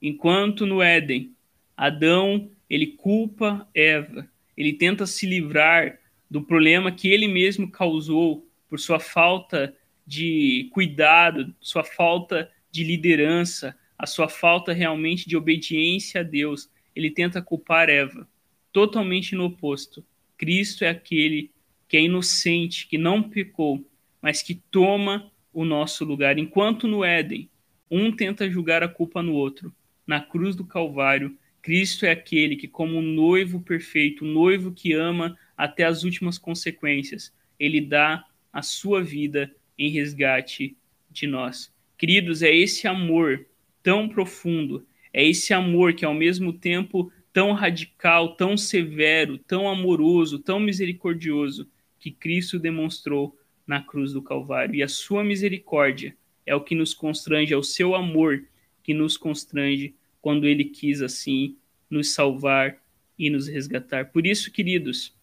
Enquanto 0.00 0.64
no 0.64 0.80
Éden, 0.80 1.34
Adão, 1.76 2.50
ele 2.70 2.88
culpa 2.88 3.68
Eva, 3.74 4.28
ele 4.56 4.72
tenta 4.72 5.06
se 5.06 5.26
livrar 5.26 5.98
do 6.30 6.42
problema 6.42 6.92
que 6.92 7.08
ele 7.08 7.26
mesmo 7.26 7.70
causou 7.70 8.46
por 8.68 8.78
sua 8.78 9.00
falta 9.00 9.74
de 10.06 10.68
cuidado, 10.72 11.54
sua 11.60 11.82
falta 11.82 12.50
de 12.70 12.84
liderança, 12.84 13.76
a 13.98 14.06
sua 14.06 14.28
falta 14.28 14.72
realmente 14.72 15.28
de 15.28 15.36
obediência 15.36 16.20
a 16.20 16.24
Deus. 16.24 16.70
Ele 16.94 17.10
tenta 17.10 17.42
culpar 17.42 17.90
Eva. 17.90 18.28
Totalmente 18.72 19.34
no 19.34 19.46
oposto. 19.46 20.04
Cristo 20.36 20.84
é 20.84 20.88
aquele 20.88 21.50
que 21.88 21.96
é 21.96 22.02
inocente, 22.02 22.86
que 22.86 22.96
não 22.96 23.22
pecou, 23.22 23.84
mas 24.22 24.42
que 24.42 24.54
toma 24.54 25.32
o 25.52 25.64
nosso 25.64 26.04
lugar. 26.04 26.38
Enquanto 26.38 26.86
no 26.86 27.02
Éden, 27.02 27.50
um 27.90 28.12
tenta 28.12 28.48
julgar 28.48 28.82
a 28.82 28.88
culpa 28.88 29.22
no 29.22 29.34
outro, 29.34 29.74
na 30.06 30.20
cruz 30.20 30.54
do 30.54 30.64
Calvário, 30.64 31.36
Cristo 31.60 32.06
é 32.06 32.10
aquele 32.10 32.56
que, 32.56 32.68
como 32.68 32.98
um 32.98 33.02
noivo 33.02 33.60
perfeito, 33.60 34.24
um 34.24 34.32
noivo 34.32 34.72
que 34.72 34.92
ama 34.92 35.36
até 35.56 35.84
as 35.84 36.04
últimas 36.04 36.38
consequências, 36.38 37.34
ele 37.58 37.80
dá 37.80 38.24
a 38.52 38.62
sua 38.62 39.02
vida 39.02 39.52
em 39.76 39.90
resgate 39.90 40.76
de 41.10 41.26
nós. 41.26 41.74
Queridos, 41.96 42.42
é 42.42 42.54
esse 42.54 42.86
amor 42.86 43.44
tão 43.88 44.06
profundo, 44.06 44.86
é 45.14 45.26
esse 45.26 45.54
amor 45.54 45.94
que 45.94 46.04
ao 46.04 46.12
mesmo 46.12 46.52
tempo 46.52 47.10
tão 47.32 47.54
radical, 47.54 48.36
tão 48.36 48.54
severo, 48.54 49.38
tão 49.38 49.66
amoroso, 49.66 50.38
tão 50.38 50.60
misericordioso 50.60 51.66
que 51.98 52.10
Cristo 52.10 52.58
demonstrou 52.58 53.34
na 53.66 53.80
cruz 53.80 54.12
do 54.12 54.20
Calvário. 54.20 54.74
E 54.74 54.82
a 54.82 54.88
sua 54.88 55.24
misericórdia 55.24 56.14
é 56.44 56.54
o 56.54 56.60
que 56.60 56.74
nos 56.74 56.92
constrange, 56.92 57.54
é 57.54 57.56
o 57.56 57.62
seu 57.62 57.94
amor 57.94 58.44
que 58.82 58.92
nos 58.92 59.16
constrange 59.16 59.94
quando 60.20 60.46
ele 60.46 60.66
quis 60.66 61.00
assim 61.00 61.56
nos 61.88 62.10
salvar 62.10 62.76
e 63.18 63.30
nos 63.30 63.48
resgatar. 63.48 64.12
Por 64.12 64.26
isso, 64.26 64.52
queridos, 64.52 65.16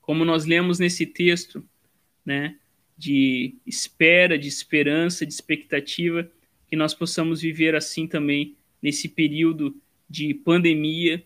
como 0.00 0.24
nós 0.24 0.46
lemos 0.46 0.78
nesse 0.78 1.04
texto, 1.04 1.62
né, 2.24 2.56
de 2.96 3.54
espera, 3.66 4.38
de 4.38 4.48
esperança, 4.48 5.26
de 5.26 5.32
expectativa, 5.34 6.26
que 6.72 6.76
nós 6.76 6.94
possamos 6.94 7.42
viver 7.42 7.74
assim 7.74 8.06
também 8.06 8.56
nesse 8.80 9.06
período 9.06 9.76
de 10.08 10.32
pandemia 10.32 11.22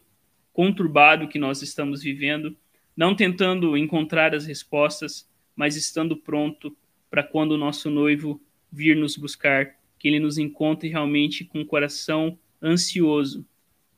conturbado 0.53 1.29
que 1.29 1.39
nós 1.39 1.63
estamos 1.63 2.03
vivendo, 2.03 2.57
não 2.97 3.15
tentando 3.15 3.77
encontrar 3.77 4.35
as 4.35 4.45
respostas, 4.45 5.31
mas 5.55 5.77
estando 5.77 6.17
pronto 6.17 6.77
para 7.09 7.23
quando 7.23 7.53
o 7.53 7.57
nosso 7.57 7.89
noivo 7.89 8.43
vir 8.73 8.97
nos 8.97 9.17
buscar, 9.17 9.77
que 10.01 10.09
ele 10.09 10.19
nos 10.19 10.37
encontre 10.37 10.89
realmente 10.89 11.45
com 11.45 11.61
o 11.61 11.65
coração 11.65 12.37
ansioso 12.61 13.47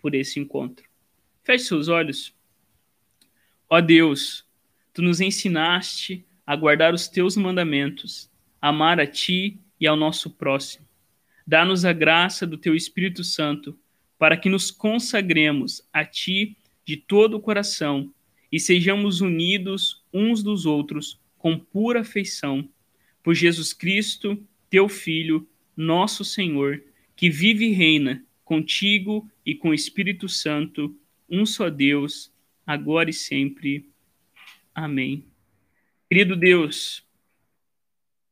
por 0.01 0.15
esse 0.15 0.39
encontro. 0.39 0.87
Feche 1.43 1.65
seus 1.65 1.89
olhos. 1.89 2.35
Ó 3.71 3.81
Deus, 3.81 4.47
tu 4.93 5.01
nos 5.01 5.19
ensinaste 5.19 6.27
a 6.47 6.55
guardar 6.55 6.93
os 6.93 7.09
teus 7.09 7.39
mandamentos, 7.39 8.31
amar 8.61 9.01
a 9.01 9.07
ti 9.07 9.59
e 9.81 9.87
ao 9.87 9.97
nosso 9.97 10.29
próximo. 10.29 10.88
Dá-nos 11.49 11.87
a 11.87 11.95
graça 11.95 12.47
do 12.47 12.59
teu 12.59 12.75
Espírito 12.75 13.25
Santo 13.25 13.75
para 14.19 14.37
que 14.37 14.51
nos 14.51 14.71
consagremos 14.71 15.81
a 15.91 16.05
ti 16.05 16.59
de 16.85 16.95
todo 16.95 17.39
o 17.39 17.41
coração 17.41 18.13
e 18.53 18.61
sejamos 18.61 19.23
unidos 19.23 20.05
uns 20.13 20.43
dos 20.43 20.67
outros 20.67 21.19
com 21.39 21.59
pura 21.59 22.03
afeição 22.03 22.69
por 23.23 23.33
Jesus 23.33 23.73
Cristo, 23.73 24.39
teu 24.69 24.91
Filho, 24.91 25.49
nosso 25.75 26.23
Senhor, 26.23 26.85
que 27.17 27.31
vive 27.31 27.65
e 27.65 27.73
reina 27.73 28.23
contigo 28.45 29.27
e 29.43 29.55
com 29.55 29.71
o 29.71 29.75
Espírito 29.75 30.29
Santo, 30.29 30.95
um 31.31 31.47
só 31.47 31.71
Deus, 31.71 32.31
agora 32.67 33.09
e 33.09 33.15
sempre. 33.15 33.89
Amém. 34.75 35.25
Querido 36.11 36.37
Deus, 36.37 37.03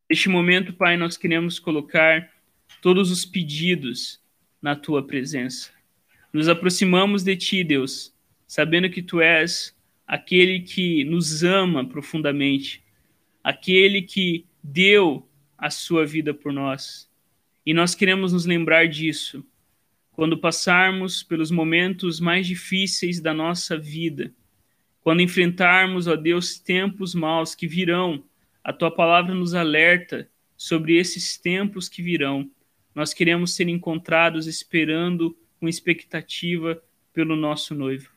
neste 0.06 0.28
momento, 0.28 0.74
Pai, 0.74 0.98
nós 0.98 1.16
queremos 1.16 1.58
colocar 1.58 2.35
todos 2.80 3.10
os 3.10 3.24
pedidos 3.24 4.20
na 4.60 4.74
tua 4.74 5.06
presença. 5.06 5.70
Nos 6.32 6.48
aproximamos 6.48 7.22
de 7.22 7.36
ti, 7.36 7.64
Deus, 7.64 8.14
sabendo 8.46 8.90
que 8.90 9.02
tu 9.02 9.20
és 9.20 9.76
aquele 10.06 10.60
que 10.60 11.04
nos 11.04 11.42
ama 11.42 11.84
profundamente, 11.88 12.82
aquele 13.42 14.02
que 14.02 14.46
deu 14.62 15.28
a 15.56 15.70
sua 15.70 16.04
vida 16.04 16.34
por 16.34 16.52
nós. 16.52 17.10
E 17.64 17.72
nós 17.74 17.94
queremos 17.94 18.32
nos 18.32 18.46
lembrar 18.46 18.86
disso 18.86 19.44
quando 20.12 20.38
passarmos 20.38 21.22
pelos 21.22 21.50
momentos 21.50 22.20
mais 22.20 22.46
difíceis 22.46 23.20
da 23.20 23.34
nossa 23.34 23.76
vida, 23.76 24.32
quando 25.02 25.20
enfrentarmos, 25.20 26.06
ó 26.06 26.16
Deus, 26.16 26.58
tempos 26.58 27.14
maus 27.14 27.54
que 27.54 27.66
virão, 27.66 28.24
a 28.64 28.72
tua 28.72 28.90
palavra 28.90 29.34
nos 29.34 29.54
alerta 29.54 30.28
sobre 30.56 30.96
esses 30.96 31.36
tempos 31.36 31.88
que 31.88 32.02
virão. 32.02 32.50
Nós 32.96 33.12
queremos 33.12 33.54
ser 33.54 33.68
encontrados 33.68 34.46
esperando 34.46 35.36
com 35.60 35.68
expectativa 35.68 36.82
pelo 37.12 37.36
nosso 37.36 37.74
noivo. 37.74 38.10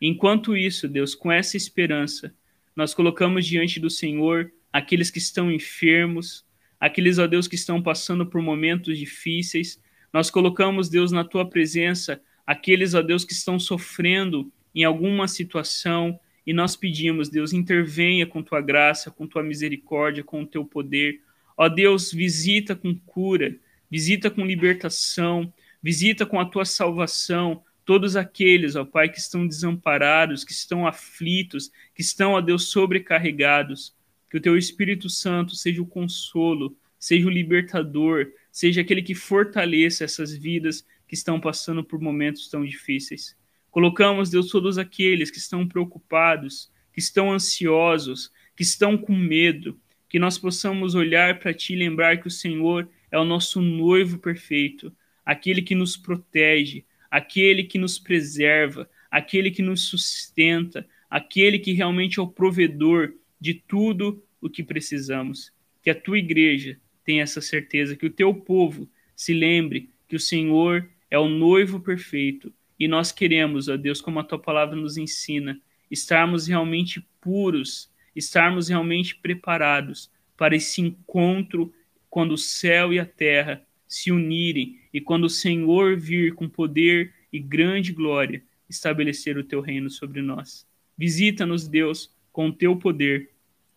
Enquanto 0.00 0.56
isso, 0.56 0.88
Deus, 0.88 1.14
com 1.14 1.30
essa 1.30 1.56
esperança, 1.56 2.34
nós 2.74 2.92
colocamos 2.92 3.46
diante 3.46 3.78
do 3.78 3.88
Senhor 3.88 4.52
aqueles 4.72 5.12
que 5.12 5.18
estão 5.18 5.50
enfermos, 5.50 6.44
aqueles, 6.80 7.18
ó 7.18 7.26
Deus, 7.28 7.46
que 7.46 7.54
estão 7.54 7.80
passando 7.80 8.26
por 8.26 8.42
momentos 8.42 8.98
difíceis, 8.98 9.80
nós 10.12 10.28
colocamos, 10.28 10.88
Deus, 10.88 11.12
na 11.12 11.22
tua 11.22 11.48
presença 11.48 12.20
aqueles, 12.44 12.94
ó 12.94 13.02
Deus, 13.02 13.24
que 13.24 13.32
estão 13.32 13.60
sofrendo 13.60 14.52
em 14.74 14.82
alguma 14.82 15.28
situação, 15.28 16.18
E 16.46 16.52
nós 16.52 16.76
pedimos, 16.76 17.28
Deus, 17.28 17.52
intervenha 17.52 18.24
com 18.24 18.40
tua 18.40 18.60
graça, 18.60 19.10
com 19.10 19.26
tua 19.26 19.42
misericórdia, 19.42 20.22
com 20.22 20.42
o 20.42 20.46
teu 20.46 20.64
poder. 20.64 21.20
Ó 21.56 21.68
Deus, 21.68 22.12
visita 22.12 22.76
com 22.76 22.94
cura, 22.94 23.56
visita 23.90 24.30
com 24.30 24.44
libertação, 24.44 25.52
visita 25.82 26.26
com 26.26 26.40
a 26.40 26.44
tua 26.44 26.64
salvação 26.64 27.62
todos 27.86 28.16
aqueles, 28.16 28.74
ó 28.74 28.84
Pai, 28.84 29.08
que 29.08 29.18
estão 29.18 29.46
desamparados, 29.46 30.42
que 30.42 30.52
estão 30.52 30.86
aflitos, 30.86 31.70
que 31.94 32.02
estão, 32.02 32.32
ó 32.32 32.40
Deus, 32.40 32.68
sobrecarregados. 32.68 33.94
Que 34.28 34.38
o 34.38 34.40
teu 34.40 34.58
Espírito 34.58 35.08
Santo 35.08 35.54
seja 35.54 35.80
o 35.80 35.86
consolo, 35.86 36.76
seja 36.98 37.28
o 37.28 37.30
libertador, 37.30 38.26
seja 38.50 38.80
aquele 38.80 39.02
que 39.02 39.14
fortaleça 39.14 40.02
essas 40.02 40.36
vidas 40.36 40.84
que 41.06 41.14
estão 41.14 41.40
passando 41.40 41.84
por 41.84 42.00
momentos 42.00 42.48
tão 42.48 42.64
difíceis. 42.64 43.36
Colocamos, 43.70 44.30
Deus, 44.30 44.50
todos 44.50 44.78
aqueles 44.78 45.30
que 45.30 45.38
estão 45.38 45.68
preocupados, 45.68 46.72
que 46.92 46.98
estão 46.98 47.32
ansiosos, 47.32 48.32
que 48.56 48.64
estão 48.64 48.98
com 48.98 49.14
medo, 49.14 49.78
que 50.08 50.18
nós 50.18 50.36
possamos 50.38 50.96
olhar 50.96 51.38
para 51.38 51.54
Ti 51.54 51.74
e 51.74 51.76
lembrar 51.76 52.16
que 52.16 52.26
o 52.26 52.30
Senhor 52.30 52.88
é 53.16 53.20
o 53.20 53.24
nosso 53.24 53.60
noivo 53.60 54.18
perfeito, 54.18 54.94
aquele 55.24 55.62
que 55.62 55.74
nos 55.74 55.96
protege, 55.96 56.84
aquele 57.10 57.64
que 57.64 57.78
nos 57.78 57.98
preserva, 57.98 58.88
aquele 59.10 59.50
que 59.50 59.62
nos 59.62 59.84
sustenta, 59.84 60.86
aquele 61.08 61.58
que 61.58 61.72
realmente 61.72 62.18
é 62.18 62.22
o 62.22 62.28
provedor 62.28 63.14
de 63.40 63.54
tudo 63.54 64.22
o 64.40 64.50
que 64.50 64.62
precisamos. 64.62 65.52
Que 65.82 65.90
a 65.90 65.94
tua 65.94 66.18
igreja 66.18 66.78
tenha 67.04 67.22
essa 67.22 67.40
certeza, 67.40 67.96
que 67.96 68.06
o 68.06 68.10
teu 68.10 68.34
povo 68.34 68.88
se 69.14 69.32
lembre 69.32 69.90
que 70.08 70.16
o 70.16 70.20
Senhor 70.20 70.88
é 71.10 71.18
o 71.18 71.28
noivo 71.28 71.80
perfeito 71.80 72.52
e 72.78 72.86
nós 72.86 73.10
queremos, 73.10 73.68
ó 73.68 73.76
Deus, 73.76 74.00
como 74.00 74.20
a 74.20 74.24
tua 74.24 74.38
palavra 74.38 74.76
nos 74.76 74.98
ensina, 74.98 75.58
estarmos 75.90 76.46
realmente 76.46 77.00
puros, 77.20 77.90
estarmos 78.14 78.68
realmente 78.68 79.16
preparados 79.16 80.10
para 80.36 80.54
esse 80.54 80.82
encontro 80.82 81.72
quando 82.16 82.32
o 82.32 82.38
céu 82.38 82.94
e 82.94 82.98
a 82.98 83.04
terra 83.04 83.62
se 83.86 84.10
unirem 84.10 84.80
e 84.90 85.02
quando 85.02 85.24
o 85.24 85.28
Senhor 85.28 85.98
vir 85.98 86.34
com 86.34 86.48
poder 86.48 87.12
e 87.30 87.38
grande 87.38 87.92
glória 87.92 88.42
estabelecer 88.70 89.36
o 89.36 89.44
teu 89.44 89.60
reino 89.60 89.90
sobre 89.90 90.22
nós. 90.22 90.66
Visita-nos, 90.96 91.68
Deus, 91.68 92.10
com 92.32 92.48
o 92.48 92.52
teu 92.54 92.74
poder. 92.74 93.32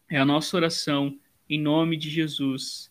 É 0.08 0.18
a 0.18 0.24
nossa 0.24 0.56
oração, 0.56 1.20
em 1.50 1.60
nome 1.60 1.98
de 1.98 2.10
Jesus. 2.10 2.90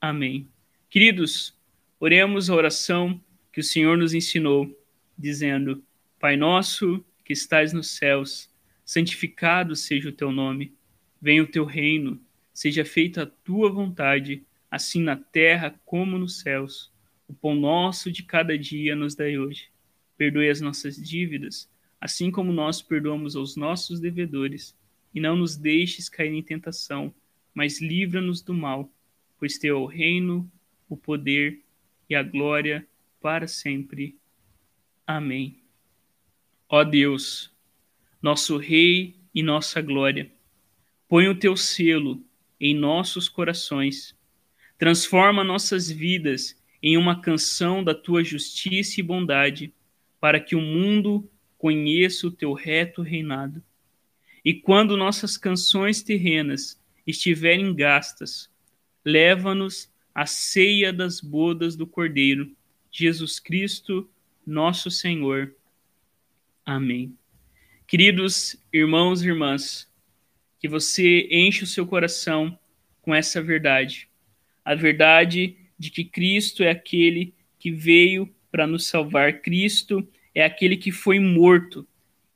Amém. 0.00 0.48
Queridos, 0.90 1.56
oremos 2.00 2.50
a 2.50 2.54
oração 2.56 3.22
que 3.52 3.60
o 3.60 3.64
Senhor 3.64 3.96
nos 3.96 4.12
ensinou, 4.12 4.68
dizendo: 5.16 5.80
Pai 6.18 6.36
nosso 6.36 7.04
que 7.24 7.32
estais 7.32 7.72
nos 7.72 7.86
céus, 7.86 8.50
santificado 8.84 9.76
seja 9.76 10.08
o 10.08 10.12
teu 10.12 10.32
nome. 10.32 10.72
Venha 11.20 11.44
o 11.44 11.46
teu 11.46 11.64
reino, 11.64 12.20
seja 12.52 12.84
feita 12.84 13.22
a 13.22 13.26
tua 13.26 13.70
vontade, 13.70 14.44
assim 14.72 15.02
na 15.02 15.16
terra 15.16 15.78
como 15.84 16.18
nos 16.18 16.40
céus. 16.40 16.90
O 17.28 17.34
pão 17.34 17.54
nosso 17.54 18.10
de 18.10 18.22
cada 18.22 18.56
dia 18.56 18.96
nos 18.96 19.14
dai 19.14 19.36
hoje 19.36 19.70
Perdoe 20.16 20.48
as 20.48 20.60
nossas 20.60 20.96
dívidas, 20.96 21.68
assim 22.00 22.30
como 22.30 22.52
nós 22.52 22.80
perdoamos 22.80 23.34
aos 23.34 23.56
nossos 23.56 23.98
devedores, 23.98 24.76
e 25.12 25.20
não 25.20 25.34
nos 25.34 25.56
deixes 25.56 26.08
cair 26.08 26.32
em 26.32 26.42
tentação, 26.42 27.12
mas 27.52 27.80
livra-nos 27.80 28.40
do 28.40 28.54
mal, 28.54 28.88
pois 29.36 29.58
teu 29.58 29.76
é 29.76 29.80
o 29.80 29.84
reino, 29.84 30.48
o 30.88 30.96
poder 30.96 31.60
e 32.08 32.14
a 32.14 32.22
glória 32.22 32.86
para 33.20 33.48
sempre. 33.48 34.16
Amém. 35.04 35.60
Ó 36.68 36.84
Deus, 36.84 37.52
nosso 38.22 38.56
Rei 38.58 39.16
e 39.34 39.42
nossa 39.42 39.82
glória, 39.82 40.30
põe 41.08 41.26
o 41.26 41.38
teu 41.38 41.56
selo 41.56 42.24
em 42.60 42.74
nossos 42.74 43.28
corações, 43.28 44.16
transforma 44.82 45.44
nossas 45.44 45.88
vidas 45.88 46.60
em 46.82 46.96
uma 46.96 47.20
canção 47.20 47.84
da 47.84 47.94
tua 47.94 48.24
justiça 48.24 48.98
e 48.98 49.02
bondade 49.04 49.72
para 50.18 50.40
que 50.40 50.56
o 50.56 50.60
mundo 50.60 51.30
conheça 51.56 52.26
o 52.26 52.32
teu 52.32 52.52
reto 52.52 53.00
reinado. 53.00 53.62
E 54.44 54.52
quando 54.52 54.96
nossas 54.96 55.36
canções 55.36 56.02
terrenas 56.02 56.82
estiverem 57.06 57.72
gastas, 57.72 58.50
leva-nos 59.04 59.88
à 60.12 60.26
ceia 60.26 60.92
das 60.92 61.20
bodas 61.20 61.76
do 61.76 61.86
Cordeiro, 61.86 62.50
Jesus 62.90 63.38
Cristo, 63.38 64.10
nosso 64.44 64.90
Senhor. 64.90 65.54
Amém. 66.66 67.16
Queridos 67.86 68.60
irmãos 68.72 69.22
e 69.22 69.28
irmãs, 69.28 69.88
que 70.58 70.66
você 70.66 71.28
enche 71.30 71.62
o 71.62 71.68
seu 71.68 71.86
coração 71.86 72.58
com 73.00 73.14
essa 73.14 73.40
verdade, 73.40 74.10
a 74.64 74.74
verdade 74.74 75.56
de 75.78 75.90
que 75.90 76.04
Cristo 76.04 76.62
é 76.62 76.70
aquele 76.70 77.34
que 77.58 77.70
veio 77.70 78.32
para 78.50 78.66
nos 78.66 78.86
salvar. 78.86 79.40
Cristo 79.40 80.06
é 80.34 80.44
aquele 80.44 80.76
que 80.76 80.92
foi 80.92 81.18
morto, 81.18 81.86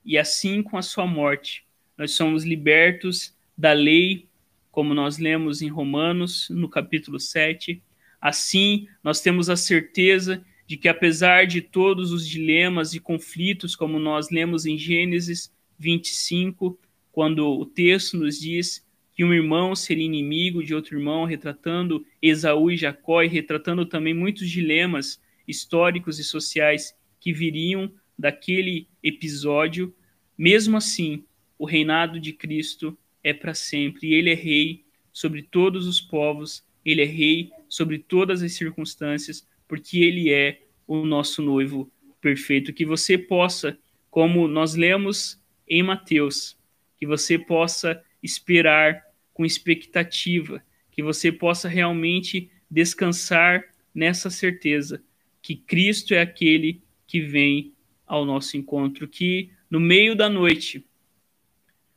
e 0.05 0.17
assim 0.17 0.63
com 0.63 0.77
a 0.77 0.83
sua 0.83 1.07
morte, 1.07 1.65
nós 1.97 2.13
somos 2.13 2.45
libertos 2.45 3.35
da 3.57 3.73
lei, 3.73 4.27
como 4.71 4.95
nós 4.95 5.19
lemos 5.19 5.63
em 5.63 5.69
Romanos, 5.69 6.49
no 6.51 6.69
capítulo 6.69 7.19
7. 7.19 7.83
Assim, 8.21 8.87
nós 9.03 9.21
temos 9.21 9.49
a 9.49 9.57
certeza 9.57 10.45
de 10.67 10.77
que, 10.77 10.89
apesar 10.89 11.47
de 11.47 11.61
todos 11.61 12.13
os 12.13 12.29
dilemas 12.29 12.93
e 12.95 13.01
conflitos, 13.01 13.75
como 13.75 13.99
nós 13.99 14.31
lemos 14.31 14.67
em 14.67 14.77
Gênesis 14.77 15.53
25, 15.79 16.79
quando 17.11 17.49
o 17.49 17.65
texto 17.65 18.17
nos 18.17 18.39
diz 18.39 18.86
que 19.17 19.25
um 19.25 19.33
irmão 19.33 19.75
seria 19.75 20.05
inimigo 20.05 20.63
de 20.63 20.75
outro 20.75 20.99
irmão, 20.99 21.25
retratando 21.25 22.05
Esaú 22.21 22.71
e 22.71 22.77
Jacó 22.77 23.23
e 23.23 23.29
retratando 23.29 23.87
também 23.87 24.13
muitos 24.13 24.51
dilemas 24.51 25.19
históricos 25.49 26.19
e 26.19 26.25
sociais 26.25 26.95
que 27.19 27.33
viriam 27.33 27.91
daquele 28.19 28.87
episódio. 29.03 29.95
Mesmo 30.37 30.77
assim, 30.77 31.25
o 31.59 31.65
reinado 31.65 32.21
de 32.21 32.35
Cristo 32.35 32.97
é 33.25 33.33
para 33.33 33.55
sempre. 33.55 34.09
E 34.09 34.15
ele 34.15 34.31
é 34.31 34.35
rei 34.35 34.85
sobre 35.11 35.43
todos 35.43 35.87
os 35.87 35.99
povos, 35.99 36.63
ele 36.85 37.01
é 37.01 37.07
rei 37.07 37.51
sobre 37.71 37.99
todas 37.99 38.43
as 38.43 38.53
circunstâncias, 38.53 39.49
porque 39.67 39.99
ele 39.99 40.31
é 40.31 40.61
o 40.87 41.07
nosso 41.07 41.41
noivo 41.41 41.91
perfeito. 42.21 42.71
Que 42.71 42.85
você 42.85 43.17
possa, 43.17 43.79
como 44.11 44.47
nós 44.47 44.75
lemos 44.75 45.41
em 45.67 45.83
Mateus, 45.83 46.55
que 46.99 47.07
você 47.07 47.39
possa 47.39 48.05
esperar 48.23 49.06
com 49.37 49.45
expectativa, 49.45 50.65
que 50.91 51.03
você 51.03 51.31
possa 51.31 51.69
realmente 51.69 52.51
descansar 52.71 53.71
nessa 53.95 54.31
certeza 54.31 55.05
que 55.43 55.55
Cristo 55.55 56.15
é 56.15 56.23
aquele 56.23 56.81
que 57.07 57.21
vem 57.21 57.75
ao 58.07 58.25
nosso 58.25 58.57
encontro, 58.57 59.07
que 59.07 59.51
no 59.71 59.79
meio 59.79 60.17
da 60.17 60.31
noite, 60.31 60.87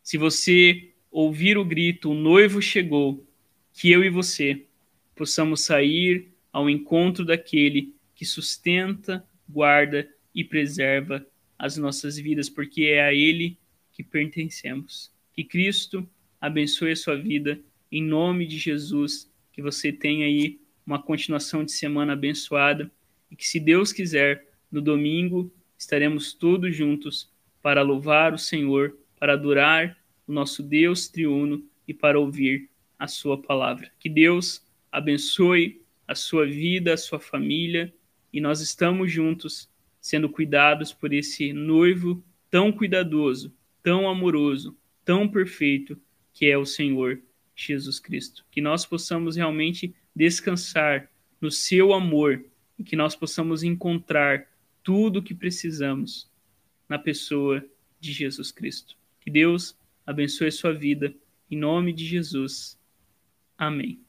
se 0.03 0.17
você 0.17 0.91
ouvir 1.09 1.57
o 1.57 1.63
grito, 1.63 2.11
o 2.11 2.13
noivo 2.13 2.61
chegou, 2.61 3.25
que 3.71 3.89
eu 3.89 4.03
e 4.03 4.09
você 4.09 4.65
possamos 5.15 5.61
sair 5.61 6.33
ao 6.51 6.69
encontro 6.69 7.23
daquele 7.23 7.95
que 8.13 8.25
sustenta, 8.25 9.25
guarda 9.47 10.13
e 10.35 10.43
preserva 10.43 11.25
as 11.57 11.77
nossas 11.77 12.17
vidas, 12.17 12.49
porque 12.49 12.83
é 12.83 13.01
a 13.01 13.13
ele 13.13 13.57
que 13.93 14.03
pertencemos. 14.03 15.09
Que 15.33 15.45
Cristo 15.45 16.05
abençoe 16.39 16.91
a 16.91 16.95
sua 16.95 17.15
vida 17.15 17.59
em 17.91 18.03
nome 18.03 18.45
de 18.45 18.57
Jesus, 18.57 19.31
que 19.51 19.61
você 19.61 19.91
tenha 19.91 20.25
aí 20.25 20.59
uma 20.85 21.01
continuação 21.01 21.63
de 21.63 21.71
semana 21.71 22.13
abençoada 22.13 22.91
e 23.29 23.35
que, 23.35 23.47
se 23.47 23.59
Deus 23.59 23.91
quiser, 23.91 24.47
no 24.71 24.81
domingo 24.81 25.51
estaremos 25.77 26.33
todos 26.33 26.75
juntos 26.75 27.31
para 27.61 27.81
louvar 27.81 28.33
o 28.33 28.37
Senhor, 28.37 28.97
para 29.19 29.33
adorar 29.33 29.97
o 30.27 30.31
nosso 30.31 30.61
Deus 30.61 31.07
triuno 31.07 31.63
e 31.87 31.93
para 31.93 32.19
ouvir 32.19 32.69
a 32.97 33.07
sua 33.07 33.41
palavra. 33.41 33.91
Que 33.99 34.09
Deus 34.09 34.65
abençoe 34.91 35.81
a 36.07 36.15
sua 36.15 36.45
vida, 36.45 36.93
a 36.93 36.97
sua 36.97 37.19
família 37.19 37.93
e 38.31 38.39
nós 38.39 38.61
estamos 38.61 39.11
juntos 39.11 39.69
sendo 40.01 40.29
cuidados 40.29 40.93
por 40.93 41.13
esse 41.13 41.53
noivo 41.53 42.23
tão 42.49 42.71
cuidadoso, 42.71 43.53
tão 43.83 44.09
amoroso, 44.09 44.77
tão 45.03 45.27
perfeito 45.27 45.99
que 46.39 46.45
é 46.45 46.57
o 46.57 46.65
Senhor 46.65 47.21
Jesus 47.53 47.99
Cristo. 47.99 48.45
Que 48.49 48.61
nós 48.61 48.85
possamos 48.85 49.35
realmente 49.35 49.93
descansar 50.15 51.11
no 51.41 51.51
seu 51.51 51.91
amor 51.93 52.45
e 52.77 52.83
que 52.83 52.95
nós 52.95 53.13
possamos 53.13 53.61
encontrar 53.61 54.47
tudo 54.81 55.19
o 55.19 55.21
que 55.21 55.33
precisamos 55.35 56.31
na 56.87 56.97
pessoa 56.97 57.61
de 57.99 58.13
Jesus 58.13 58.53
Cristo. 58.53 58.95
Que 59.19 59.29
Deus 59.29 59.77
abençoe 60.05 60.47
a 60.47 60.51
sua 60.51 60.71
vida. 60.71 61.13
Em 61.51 61.57
nome 61.57 61.91
de 61.91 62.05
Jesus. 62.05 62.79
Amém. 63.57 64.08